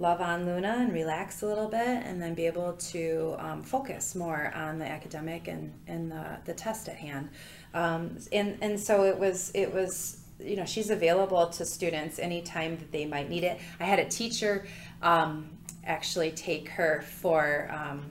Um, 0.00 0.02
love 0.02 0.20
on 0.20 0.46
Luna 0.46 0.76
and 0.80 0.92
relax 0.92 1.42
a 1.42 1.46
little 1.46 1.68
bit 1.68 1.78
and 1.80 2.20
then 2.20 2.34
be 2.34 2.46
able 2.46 2.72
to 2.74 3.36
um, 3.38 3.62
focus 3.62 4.14
more 4.14 4.52
on 4.54 4.78
the 4.78 4.86
academic 4.86 5.48
and, 5.48 5.72
and 5.86 6.10
the, 6.10 6.38
the 6.44 6.54
test 6.54 6.88
at 6.88 6.96
hand. 6.96 7.28
Um, 7.74 8.18
and, 8.32 8.58
and 8.60 8.78
so 8.78 9.04
it 9.04 9.18
was, 9.18 9.50
it 9.54 9.72
was, 9.72 10.18
you 10.40 10.56
know, 10.56 10.64
she's 10.64 10.90
available 10.90 11.48
to 11.48 11.64
students 11.64 12.18
anytime 12.18 12.78
that 12.78 12.90
they 12.90 13.06
might 13.06 13.28
need 13.28 13.44
it. 13.44 13.60
I 13.78 13.84
had 13.84 13.98
a 13.98 14.08
teacher 14.08 14.66
um, 15.02 15.50
actually 15.84 16.30
take 16.32 16.68
her 16.70 17.02
for 17.02 17.70
um, 17.70 18.10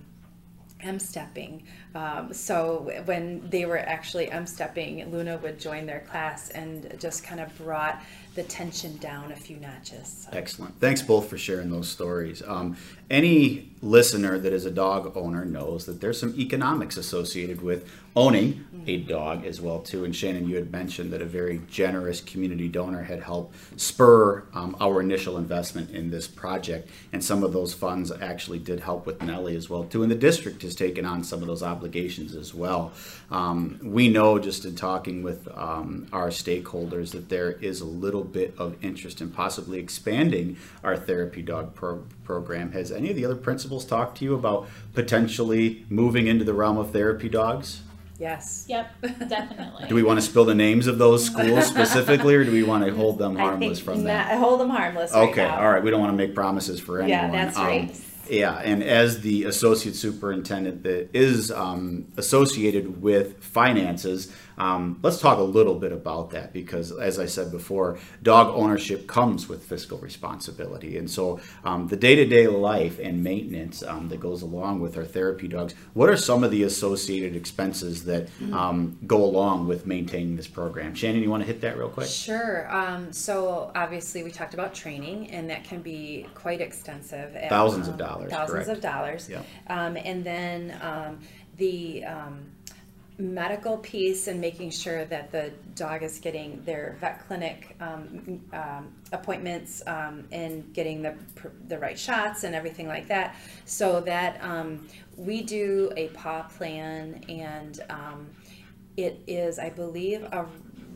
M 0.81 0.99
stepping. 0.99 1.63
Um, 1.95 2.33
so 2.33 2.91
when 3.05 3.49
they 3.49 3.65
were 3.65 3.79
actually 3.79 4.29
M 4.31 4.45
stepping, 4.45 5.09
Luna 5.11 5.37
would 5.37 5.59
join 5.59 5.85
their 5.85 6.01
class 6.01 6.49
and 6.49 6.95
just 6.99 7.23
kind 7.23 7.41
of 7.41 7.55
brought 7.57 8.01
the 8.35 8.43
tension 8.43 8.95
down 8.97 9.31
a 9.31 9.35
few 9.35 9.57
notches. 9.57 10.27
So. 10.29 10.37
Excellent. 10.37 10.79
Thanks 10.79 11.01
both 11.01 11.27
for 11.27 11.37
sharing 11.37 11.71
those 11.71 11.89
stories. 11.89 12.43
Um, 12.45 12.77
any 13.09 13.71
listener 13.81 14.37
that 14.37 14.53
is 14.53 14.65
a 14.65 14.71
dog 14.71 15.17
owner 15.17 15.45
knows 15.45 15.85
that 15.87 15.99
there's 15.99 16.19
some 16.19 16.35
economics 16.39 16.95
associated 16.95 17.61
with 17.61 17.89
owning 18.15 18.65
a 18.87 18.97
dog 18.97 19.45
as 19.45 19.61
well 19.61 19.79
too. 19.79 20.03
And 20.05 20.15
Shannon, 20.15 20.47
you 20.47 20.55
had 20.55 20.71
mentioned 20.71 21.11
that 21.13 21.21
a 21.21 21.25
very 21.25 21.61
generous 21.69 22.21
community 22.21 22.67
donor 22.67 23.03
had 23.03 23.21
helped 23.21 23.55
spur 23.79 24.43
um, 24.53 24.75
our 24.79 25.01
initial 25.01 25.37
investment 25.37 25.91
in 25.91 26.09
this 26.09 26.27
project, 26.27 26.89
and 27.13 27.23
some 27.23 27.43
of 27.43 27.53
those 27.53 27.73
funds 27.73 28.11
actually 28.11 28.59
did 28.59 28.79
help 28.79 29.05
with 29.05 29.21
Nellie 29.21 29.55
as 29.55 29.69
well 29.69 29.83
too. 29.83 30.03
And 30.03 30.11
the 30.11 30.15
district 30.15 30.61
has 30.63 30.75
taken 30.75 31.05
on 31.05 31.23
some 31.23 31.41
of 31.41 31.47
those 31.47 31.63
obligations 31.63 31.78
as 31.83 32.53
well. 32.53 32.91
Um, 33.31 33.79
we 33.83 34.09
know 34.09 34.39
just 34.39 34.65
in 34.65 34.75
talking 34.75 35.23
with 35.23 35.47
um, 35.55 36.07
our 36.11 36.27
stakeholders 36.29 37.11
that 37.11 37.29
there 37.29 37.51
is 37.51 37.81
a 37.81 37.85
little 37.85 38.23
bit 38.23 38.53
of 38.57 38.75
interest 38.83 39.21
in 39.21 39.31
possibly 39.31 39.79
expanding 39.79 40.57
our 40.83 40.97
therapy 40.97 41.41
dog 41.41 41.73
pro- 41.75 42.03
program. 42.23 42.71
Has 42.71 42.91
any 42.91 43.09
of 43.09 43.15
the 43.15 43.25
other 43.25 43.35
principals 43.35 43.85
talked 43.85 44.17
to 44.19 44.25
you 44.25 44.35
about 44.35 44.67
potentially 44.93 45.85
moving 45.89 46.27
into 46.27 46.43
the 46.45 46.53
realm 46.53 46.77
of 46.77 46.91
therapy 46.91 47.29
dogs? 47.29 47.81
Yes. 48.19 48.65
Yep, 48.67 48.91
definitely. 49.29 49.87
Do 49.87 49.95
we 49.95 50.03
want 50.03 50.19
to 50.19 50.25
spill 50.25 50.43
the 50.43 50.53
names 50.55 50.87
of 50.87 50.97
those 50.97 51.23
schools 51.25 51.67
specifically, 51.75 52.35
or 52.35 52.43
do 52.43 52.51
we 52.51 52.63
want 52.63 52.83
to 52.85 52.93
hold 52.93 53.17
them 53.17 53.37
I 53.37 53.41
harmless 53.41 53.79
think 53.79 53.85
from 53.85 53.97
not, 53.99 54.07
that? 54.07 54.31
I 54.31 54.35
hold 54.35 54.59
them 54.59 54.69
harmless 54.69 55.13
right 55.13 55.29
Okay, 55.29 55.43
now. 55.47 55.61
all 55.61 55.71
right. 55.71 55.81
We 55.81 55.89
don't 55.89 56.01
want 56.01 56.11
to 56.11 56.17
make 56.17 56.35
promises 56.35 56.81
for 56.81 56.99
anyone. 57.01 57.09
Yeah, 57.33 57.45
that's 57.45 57.57
Um, 57.57 57.65
right. 57.65 58.01
Yeah, 58.29 58.59
and 58.59 58.83
as 58.83 59.21
the 59.21 59.45
associate 59.45 59.95
superintendent 59.95 60.83
that 60.83 61.09
is 61.15 61.51
um, 61.51 62.05
associated 62.15 63.01
with 63.01 63.43
finances, 63.43 64.31
um, 64.59 64.99
let's 65.01 65.19
talk 65.19 65.37
a 65.37 65.43
little 65.43 65.75
bit 65.75 65.91
about 65.91 66.29
that 66.31 66.53
because, 66.53 66.91
as 66.91 67.17
I 67.19 67.25
said 67.25 67.51
before, 67.51 67.97
dog 68.21 68.53
ownership 68.55 69.07
comes 69.07 69.47
with 69.49 69.63
fiscal 69.63 69.97
responsibility, 69.97 70.97
and 70.97 71.09
so 71.09 71.39
um, 71.63 71.87
the 71.87 71.95
day-to-day 71.97 72.47
life 72.47 72.99
and 72.99 73.23
maintenance 73.23 73.81
um, 73.83 74.09
that 74.09 74.19
goes 74.19 74.41
along 74.41 74.79
with 74.81 74.97
our 74.97 75.05
therapy 75.05 75.47
dogs. 75.47 75.73
What 75.93 76.09
are 76.09 76.17
some 76.17 76.43
of 76.43 76.51
the 76.51 76.63
associated 76.63 77.35
expenses 77.35 78.05
that 78.05 78.19
Mm-hmm. 78.39 78.53
um, 78.53 78.97
go 79.07 79.23
along 79.23 79.67
with 79.67 79.85
maintaining 79.85 80.35
this 80.35 80.47
program? 80.47 80.93
Shannon, 80.93 81.21
you 81.23 81.29
want 81.29 81.41
to 81.41 81.47
hit 81.47 81.61
that 81.61 81.77
real 81.77 81.89
quick? 81.89 82.07
Sure. 82.07 82.69
Um, 82.73 83.11
so 83.13 83.71
obviously, 83.75 84.23
we 84.23 84.31
talked 84.31 84.53
about 84.53 84.73
training, 84.73 85.29
and 85.31 85.49
that 85.49 85.63
can 85.63 85.81
be 85.81 86.25
quite 86.35 86.61
extensive. 86.61 87.35
at, 87.35 87.49
Thousands 87.49 87.87
of 87.87 87.93
um, 87.93 87.99
dollars, 87.99 88.31
Thousands 88.31 88.65
correct. 88.65 88.69
of 88.77 88.81
dollars. 88.81 89.29
Um, 89.67 89.97
and 89.97 90.23
then 90.23 90.77
um, 90.81 91.19
the 91.57 92.03
um, 92.05 92.45
medical 93.19 93.77
piece 93.77 94.27
and 94.27 94.39
making 94.39 94.71
sure 94.71 95.03
that 95.05 95.31
the 95.31 95.51
dog 95.75 96.03
is 96.03 96.19
getting 96.19 96.63
their 96.63 96.95
vet 97.01 97.27
clinic 97.27 97.75
um, 97.81 98.41
um, 98.53 98.93
appointments 99.11 99.83
um, 99.87 100.25
and 100.31 100.73
getting 100.73 101.01
the 101.01 101.13
the 101.67 101.77
right 101.77 101.99
shots 101.99 102.45
and 102.45 102.55
everything 102.55 102.87
like 102.87 103.07
that. 103.09 103.35
So 103.65 103.99
that 104.01 104.41
um, 104.41 104.87
we 105.17 105.41
do 105.41 105.91
a 105.97 106.07
paw 106.09 106.43
plan, 106.43 107.23
and 107.27 107.81
um, 107.89 108.29
it 108.95 109.21
is, 109.27 109.59
I 109.59 109.69
believe, 109.69 110.23
a 110.23 110.45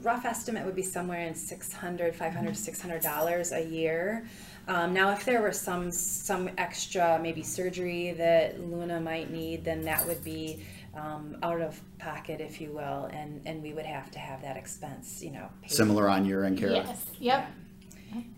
rough 0.02 0.26
estimate 0.26 0.66
would 0.66 0.76
be 0.76 0.84
somewhere 0.84 1.26
in 1.26 1.34
600 1.34 2.14
500 2.14 2.58
600 2.58 3.02
dollars 3.02 3.54
a 3.54 3.64
year 3.66 4.28
um, 4.68 4.94
now 4.94 5.12
if 5.12 5.24
there 5.24 5.42
were 5.42 5.54
some 5.54 5.90
some 5.92 6.50
extra 6.58 7.18
maybe 7.22 7.42
surgery 7.42 8.12
that 8.12 8.60
luna 8.60 9.00
might 9.00 9.32
need 9.32 9.64
then 9.64 9.82
that 9.82 10.06
would 10.06 10.22
be 10.22 10.62
um, 10.96 11.38
out 11.42 11.62
of 11.62 11.80
pocket 11.98 12.40
if 12.40 12.62
you 12.62 12.72
will 12.72 13.06
and 13.12 13.42
and 13.46 13.62
we 13.64 13.74
would 13.74 13.86
have 13.86 14.12
to 14.12 14.20
have 14.20 14.42
that 14.42 14.58
expense 14.58 15.22
you 15.24 15.32
know 15.32 15.50
paid. 15.62 15.72
Similar 15.72 16.10
on 16.10 16.26
your 16.26 16.44
end, 16.46 16.58
Kara? 16.58 16.74
Yes, 16.74 17.06
yep. 17.20 17.52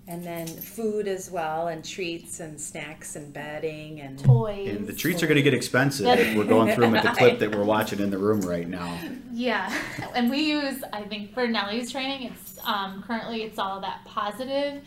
and 0.08 0.24
then 0.24 0.48
food 0.48 1.06
as 1.08 1.30
well 1.30 1.68
and 1.68 1.84
treats 1.84 2.40
and 2.40 2.60
snacks 2.60 3.18
and 3.18 3.34
bedding 3.34 4.00
and 4.00 4.18
Toys. 4.18 4.70
And 4.70 4.88
the 4.88 4.94
treats 4.94 5.22
are 5.22 5.28
going 5.28 5.36
to 5.36 5.44
get 5.44 5.54
expensive 5.54 6.08
if 6.08 6.38
we're 6.38 6.46
going 6.46 6.74
through 6.74 6.86
them 6.86 6.96
at 6.96 7.04
the 7.04 7.10
clip 7.18 7.40
that 7.40 7.54
we're 7.54 7.66
watching 7.66 8.00
in 8.00 8.10
the 8.10 8.18
room 8.18 8.40
right 8.42 8.68
now. 8.68 8.98
Yeah, 9.34 9.78
and 10.14 10.30
we 10.30 10.40
use 10.40 10.82
I 10.94 11.04
think 11.04 11.34
for 11.34 11.48
Nellie's 11.48 11.92
training, 11.92 12.32
it's 12.32 12.58
um, 12.66 13.04
currently 13.06 13.44
it's 13.44 13.60
all 13.60 13.82
that 13.82 14.06
positive 14.06 14.82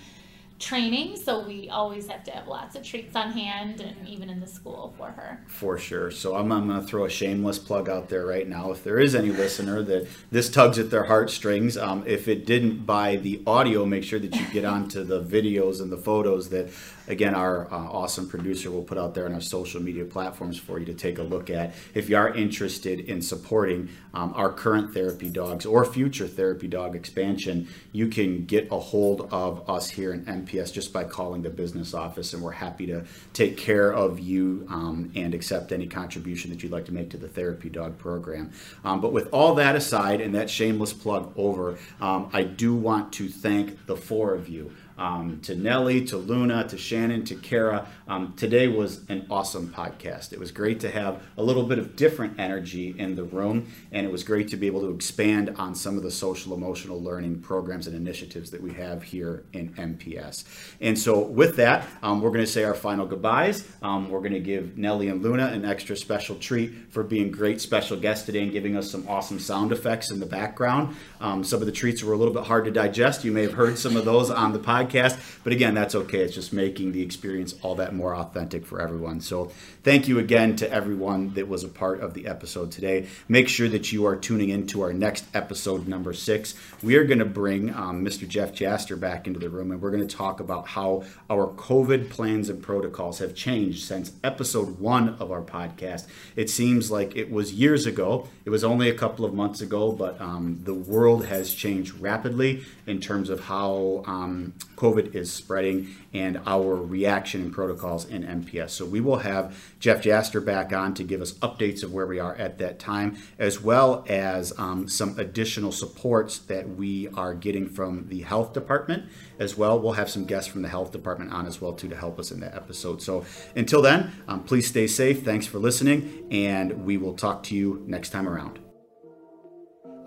training, 0.59 1.17
so 1.17 1.47
we 1.47 1.69
always 1.69 2.09
have 2.09 2.25
to 2.25 2.31
have 2.31 2.49
lots 2.49 2.75
of 2.77 2.83
treats 2.83 3.15
on 3.15 3.31
hand, 3.31 3.81
and 3.81 4.09
even 4.09 4.29
in 4.29 4.41
the 4.41 4.47
school 4.47 4.95
for 4.97 5.11
her. 5.13 5.45
For 5.47 5.79
sure. 5.79 6.11
So 6.11 6.37
I'm, 6.37 6.51
I'm 6.51 6.69
going 6.69 6.81
to 6.81 6.87
throw 6.87 7.05
a 7.05 7.11
shameless 7.11 7.59
plug 7.59 7.89
out 7.89 8.09
there 8.09 8.27
right 8.27 8.49
now. 8.49 8.71
If 8.73 8.83
there 8.83 8.99
is 8.99 9.15
any 9.15 9.31
listener 9.31 9.83
that 9.83 10.09
this 10.31 10.51
tugs 10.51 10.79
at 10.79 10.91
their 10.91 11.05
heartstrings, 11.05 11.77
um, 11.77 12.03
if 12.07 12.29
it 12.29 12.45
didn't 12.45 12.87
buy 12.87 13.17
the 13.17 13.43
audio, 13.47 13.87
make 13.87 14.05
sure 14.05 14.19
that 14.19 14.35
you 14.35 14.47
get 14.53 14.65
onto 14.65 15.05
the 15.05 15.23
videos 15.23 15.81
and 15.81 15.93
the 15.93 15.97
photos 15.97 16.49
that 16.51 16.71
again, 17.09 17.35
our 17.35 17.67
uh, 17.73 17.77
awesome 17.77 18.29
producer 18.29 18.71
will 18.71 18.83
put 18.83 18.99
out 18.99 19.15
there 19.15 19.27
on 19.27 19.35
our 19.35 19.41
social 19.41 19.83
media 19.83 20.05
platforms 20.05 20.59
for 20.59 20.79
you 20.79 20.87
to 20.87 20.95
take 20.95 21.19
a 21.19 21.23
look 21.23 21.51
at. 21.51 21.75
If 21.95 22.09
you 22.09 22.17
are 22.17 22.33
interested 22.33 23.01
in 23.01 23.23
supporting 23.23 23.89
um, 24.15 24.33
our 24.37 24.53
current 24.53 24.95
therapy 24.95 25.31
dogs 25.31 25.67
or 25.67 25.85
future 25.85 26.29
therapy 26.29 26.69
dog 26.69 26.95
expansion, 26.95 27.69
you 27.93 28.09
can 28.09 28.45
get 28.45 28.69
a 28.71 28.79
hold 28.79 29.29
of 29.33 29.69
us 29.69 29.91
here 29.91 30.13
in 30.13 30.25
MPS 30.25 30.73
just 30.73 30.93
by 30.93 31.05
calling 31.05 31.43
the 31.43 31.51
business 31.51 31.95
office, 31.95 32.35
and 32.35 32.43
we're 32.43 32.53
happy 32.53 32.87
to 32.87 33.05
take 33.33 33.57
care 33.57 33.93
of 33.93 34.21
you 34.21 34.67
um, 34.71 35.11
and 35.15 35.35
accept 35.35 35.73
any 35.73 35.87
contribution 35.87 36.51
that 36.51 36.63
you'd 36.63 36.73
like 36.73 36.85
to 36.85 36.93
make 36.93 37.11
to 37.11 37.17
the 37.17 37.29
therapy 37.29 37.69
dog 37.69 37.99
program. 37.99 38.53
Um, 38.85 39.01
but 39.01 39.13
with 39.13 39.29
all 39.33 39.55
that 39.55 39.75
aside 39.75 40.21
and 40.21 40.35
that 40.35 40.51
shameless 40.51 40.93
plug 40.93 41.33
over, 41.37 41.79
um, 42.01 42.29
I 42.33 42.43
do 42.43 42.75
want 42.75 43.13
to 43.15 43.29
thank 43.29 43.87
the 43.87 43.97
four 43.97 44.35
of 44.35 44.49
you 44.49 44.73
um, 44.99 45.41
to 45.43 45.55
Nellie, 45.55 46.05
to 46.07 46.17
Luna, 46.17 46.67
to 46.69 46.77
Shannon, 46.77 47.25
to 47.27 47.35
Kara. 47.37 47.87
Um, 48.09 48.35
today 48.37 48.69
was 48.69 49.09
an 49.09 49.27
awesome 49.31 49.69
podcast. 49.69 50.33
It 50.33 50.39
was 50.39 50.51
great 50.51 50.81
to 50.81 50.91
have 50.91 51.23
a 51.37 51.43
little 51.43 51.65
bit 51.65 51.79
of 51.79 51.97
different 51.97 52.39
energy 52.39 52.95
in 52.99 53.15
the 53.15 53.25
room, 53.25 53.71
and 53.93 54.05
it 54.05 54.11
was 54.11 54.25
great 54.25 54.49
to 54.49 54.57
be 54.57 54.67
able 54.67 54.81
to 54.81 54.91
expand 54.91 55.55
on 55.57 55.75
some 55.75 55.97
of 55.97 56.03
the 56.03 56.11
social 56.11 56.55
emotional 56.55 57.01
learning 57.01 57.41
programs 57.41 57.87
and 57.87 57.95
initiatives 57.95 58.51
that 58.51 58.61
we 58.61 58.73
have 58.73 59.03
here 59.03 59.45
in 59.53 59.71
MPS. 59.75 60.45
And 60.81 60.99
so, 60.99 61.21
with 61.21 61.57
that, 61.57 61.87
um, 62.03 62.21
we're 62.21 62.31
going 62.31 62.45
to 62.45 62.51
say 62.51 62.65
our 62.65 62.75
final 62.75 63.07
goodbyes. 63.07 63.67
Um, 63.83 64.11
we're 64.11 64.21
going 64.21 64.33
to 64.33 64.41
give 64.41 64.77
Nellie 64.77 65.09
and 65.09 65.23
Luna 65.23 65.47
an 65.47 65.65
extra 65.65 65.97
special 65.97 66.37
treat 66.37 66.73
for 66.91 67.03
being 67.03 67.31
great 67.31 67.61
special 67.61 67.97
guests 67.97 68.27
today 68.27 68.43
and 68.43 68.53
giving 68.53 68.77
us 68.77 68.91
some 68.91 69.07
awesome 69.09 69.39
sound 69.39 69.73
effects 69.73 70.11
in 70.11 70.21
the 70.21 70.27
background. 70.27 70.97
Um, 71.21 71.45
some 71.45 71.61
of 71.61 71.67
the 71.67 71.73
treats 71.73 72.03
were 72.03 72.13
a 72.13 72.17
little 72.17 72.35
bit 72.35 72.45
hard 72.45 72.65
to 72.67 72.71
digest. 72.71 73.25
You 73.25 73.33
may 73.33 73.43
have 73.43 73.55
heard 73.55 73.79
some 73.79 73.97
of 73.97 74.05
those 74.05 74.31
on 74.31 74.53
the 74.53 74.59
podcast. 74.59 75.19
But 75.45 75.53
again, 75.53 75.75
that's 75.75 75.95
okay. 75.95 76.21
It's 76.21 76.35
just 76.35 76.53
making 76.53 76.93
the 76.93 77.03
experience 77.03 77.55
all 77.63 77.75
that 77.77 77.95
more 77.95 78.15
authentic 78.15 78.67
for 78.67 78.81
everyone. 78.81 79.21
So 79.21 79.51
thank 79.83 80.09
you 80.09 80.19
again 80.19 80.57
to 80.57 80.71
everyone 80.71 81.35
that 81.35 81.49
was 81.49 81.65
a 81.65 81.69
part 81.69 82.01
of 82.01 82.15
the 82.15 82.27
episode 82.27 82.71
today. 82.71 83.07
Make 83.29 83.49
sure 83.49 83.69
that 83.69 83.93
you 83.93 84.07
are 84.07 84.17
tuning 84.17 84.51
into 84.51 84.83
our 84.83 84.93
next 84.93 85.25
episode, 85.35 85.89
number 85.89 86.13
six. 86.13 86.55
We 86.83 86.97
are 86.97 87.05
going 87.05 87.19
to 87.19 87.25
bring 87.25 87.75
um, 87.75 88.05
Mr. 88.05 88.27
Jeff 88.27 88.53
Jaster 88.53 88.99
back 88.99 89.27
into 89.27 89.41
the 89.41 89.49
room, 89.49 89.71
and 89.71 89.81
we're 89.81 89.91
going 89.91 90.07
to 90.07 90.17
talk 90.17 90.41
about 90.41 90.69
how 90.69 91.05
our 91.31 91.47
COVID 91.49 92.11
plans 92.11 92.49
and 92.49 92.63
protocols 92.63 93.19
have 93.19 93.35
changed 93.35 93.85
since 93.85 94.13
episode 94.23 94.79
one 94.79 95.17
of 95.21 95.31
our 95.33 95.43
podcast. 95.43 96.07
It 96.37 96.51
seems 96.51 96.91
like 96.91 97.17
it 97.17 97.31
was 97.31 97.53
years 97.53 97.87
ago. 97.87 98.29
It 98.45 98.51
was 98.51 98.65
only 98.65 98.89
a 98.89 98.95
couple 98.95 99.25
of 99.25 99.35
months 99.35 99.61
ago, 99.61 99.93
but 99.93 100.21
um, 100.21 100.61
the 100.65 100.75
world 101.09 101.25
has 101.25 101.55
changed 101.55 101.99
rapidly 102.01 102.63
in 102.87 103.01
terms 103.01 103.31
of 103.31 103.41
how 103.41 104.03
um, 104.05 104.53
COVID 104.77 105.15
is 105.15 105.33
spreading 105.33 105.89
and 106.13 106.39
our 106.45 106.77
reaction 106.77 107.41
and 107.41 107.51
protocols 107.51 108.05
in 108.05 108.25
MPS. 108.25 108.71
So 108.71 108.85
we 108.85 109.01
will 109.01 109.21
have 109.21 109.57
Jeff 109.81 110.03
Jaster 110.03 110.45
back 110.45 110.71
on 110.75 110.93
to 110.95 111.03
give 111.03 111.23
us 111.23 111.33
updates 111.39 111.83
of 111.83 111.95
where 111.95 112.07
we 112.07 112.19
are 112.19 112.35
at 112.37 112.59
that 112.59 112.79
time, 112.79 113.17
as 113.39 113.59
well 113.59 114.05
as 114.07 114.53
um, 114.59 114.87
some 114.87 115.19
additional 115.19 115.73
supports 115.73 116.41
that 116.41 116.69
we 116.69 117.09
are 117.09 117.33
getting 117.33 117.67
from 117.67 118.09
the 118.09 118.21
health 118.21 118.53
department 118.53 119.05
as 119.39 119.57
well. 119.57 119.81
We'll 119.81 119.93
have 119.93 120.11
some 120.11 120.27
guests 120.27 120.51
from 120.51 120.61
the 120.61 120.69
health 120.69 120.93
department 120.93 121.33
on 121.33 121.47
as 121.47 121.59
well 121.59 121.73
too 121.73 121.89
to 121.89 121.97
help 121.97 122.19
us 122.19 122.31
in 122.31 122.41
that 122.41 122.55
episode. 122.55 123.01
So 123.01 123.25
until 123.57 123.81
then, 123.81 124.13
um, 124.29 124.45
please 124.45 124.69
stay 124.69 124.87
safe. 124.87 125.25
Thanks 125.25 125.47
for 125.47 125.59
listening, 125.59 126.29
and 126.31 126.85
we 126.85 126.99
will 126.99 127.15
talk 127.15 127.45
to 127.45 127.55
you 127.55 127.83
next 127.87 128.11
time 128.11 128.29
around. 128.29 128.68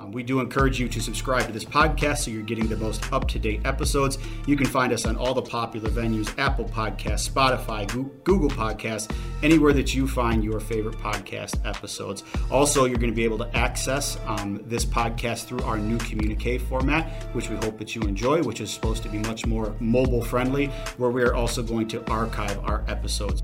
Um, 0.02 0.12
we 0.12 0.24
do 0.24 0.40
encourage 0.40 0.80
you 0.80 0.88
to 0.90 1.00
subscribe 1.00 1.46
to 1.46 1.52
this 1.52 1.64
podcast 1.64 2.20
so 2.20 2.32
you're 2.32 2.42
getting 2.42 2.68
the 2.68 2.78
most 2.78 3.12
up 3.14 3.28
to 3.28 3.40
date 3.40 3.62
episodes. 3.66 4.18
You 4.48 4.56
can 4.56 4.66
find 4.66 4.92
us 4.92 5.06
on 5.06 5.16
all 5.16 5.34
the 5.34 5.44
popular 5.44 5.90
venues 5.90 6.36
Apple 6.40 6.66
Podcasts, 6.66 7.30
Spotify, 7.30 7.88
Google 8.24 8.50
Podcasts, 8.50 9.14
anywhere 9.44 9.74
that 9.74 9.94
you 9.94 10.08
find 10.08 10.44
your 10.44 10.60
favorite 10.60 10.98
podcast 10.98 11.64
episodes. 11.68 12.24
Also, 12.50 12.86
you're 12.86 12.98
going 12.98 13.12
to 13.12 13.16
be 13.16 13.24
able 13.24 13.38
to 13.38 13.56
access 13.56 14.18
um, 14.26 14.62
this 14.66 14.86
podcast 14.86 15.46
through 15.46 15.62
our 15.64 15.78
new 15.78 16.00
communique 16.00 16.58
format, 16.58 17.12
which 17.34 17.50
we 17.50 17.56
hope 17.58 17.78
that 17.78 17.96
you 17.96 18.02
enjoy, 18.02 18.42
which 18.42 18.60
is 18.60 18.72
supposed 18.72 19.04
to 19.04 19.10
be 19.10 19.20
much 19.20 19.46
more 19.46 19.76
mobile 19.80 20.24
friendly, 20.24 20.68
where 20.98 21.12
we 21.12 21.22
are 21.22 21.36
also 21.36 21.62
going 21.62 21.88
to 21.90 22.04
archive 22.10 22.58
our 22.64 22.84
episodes. 22.88 23.44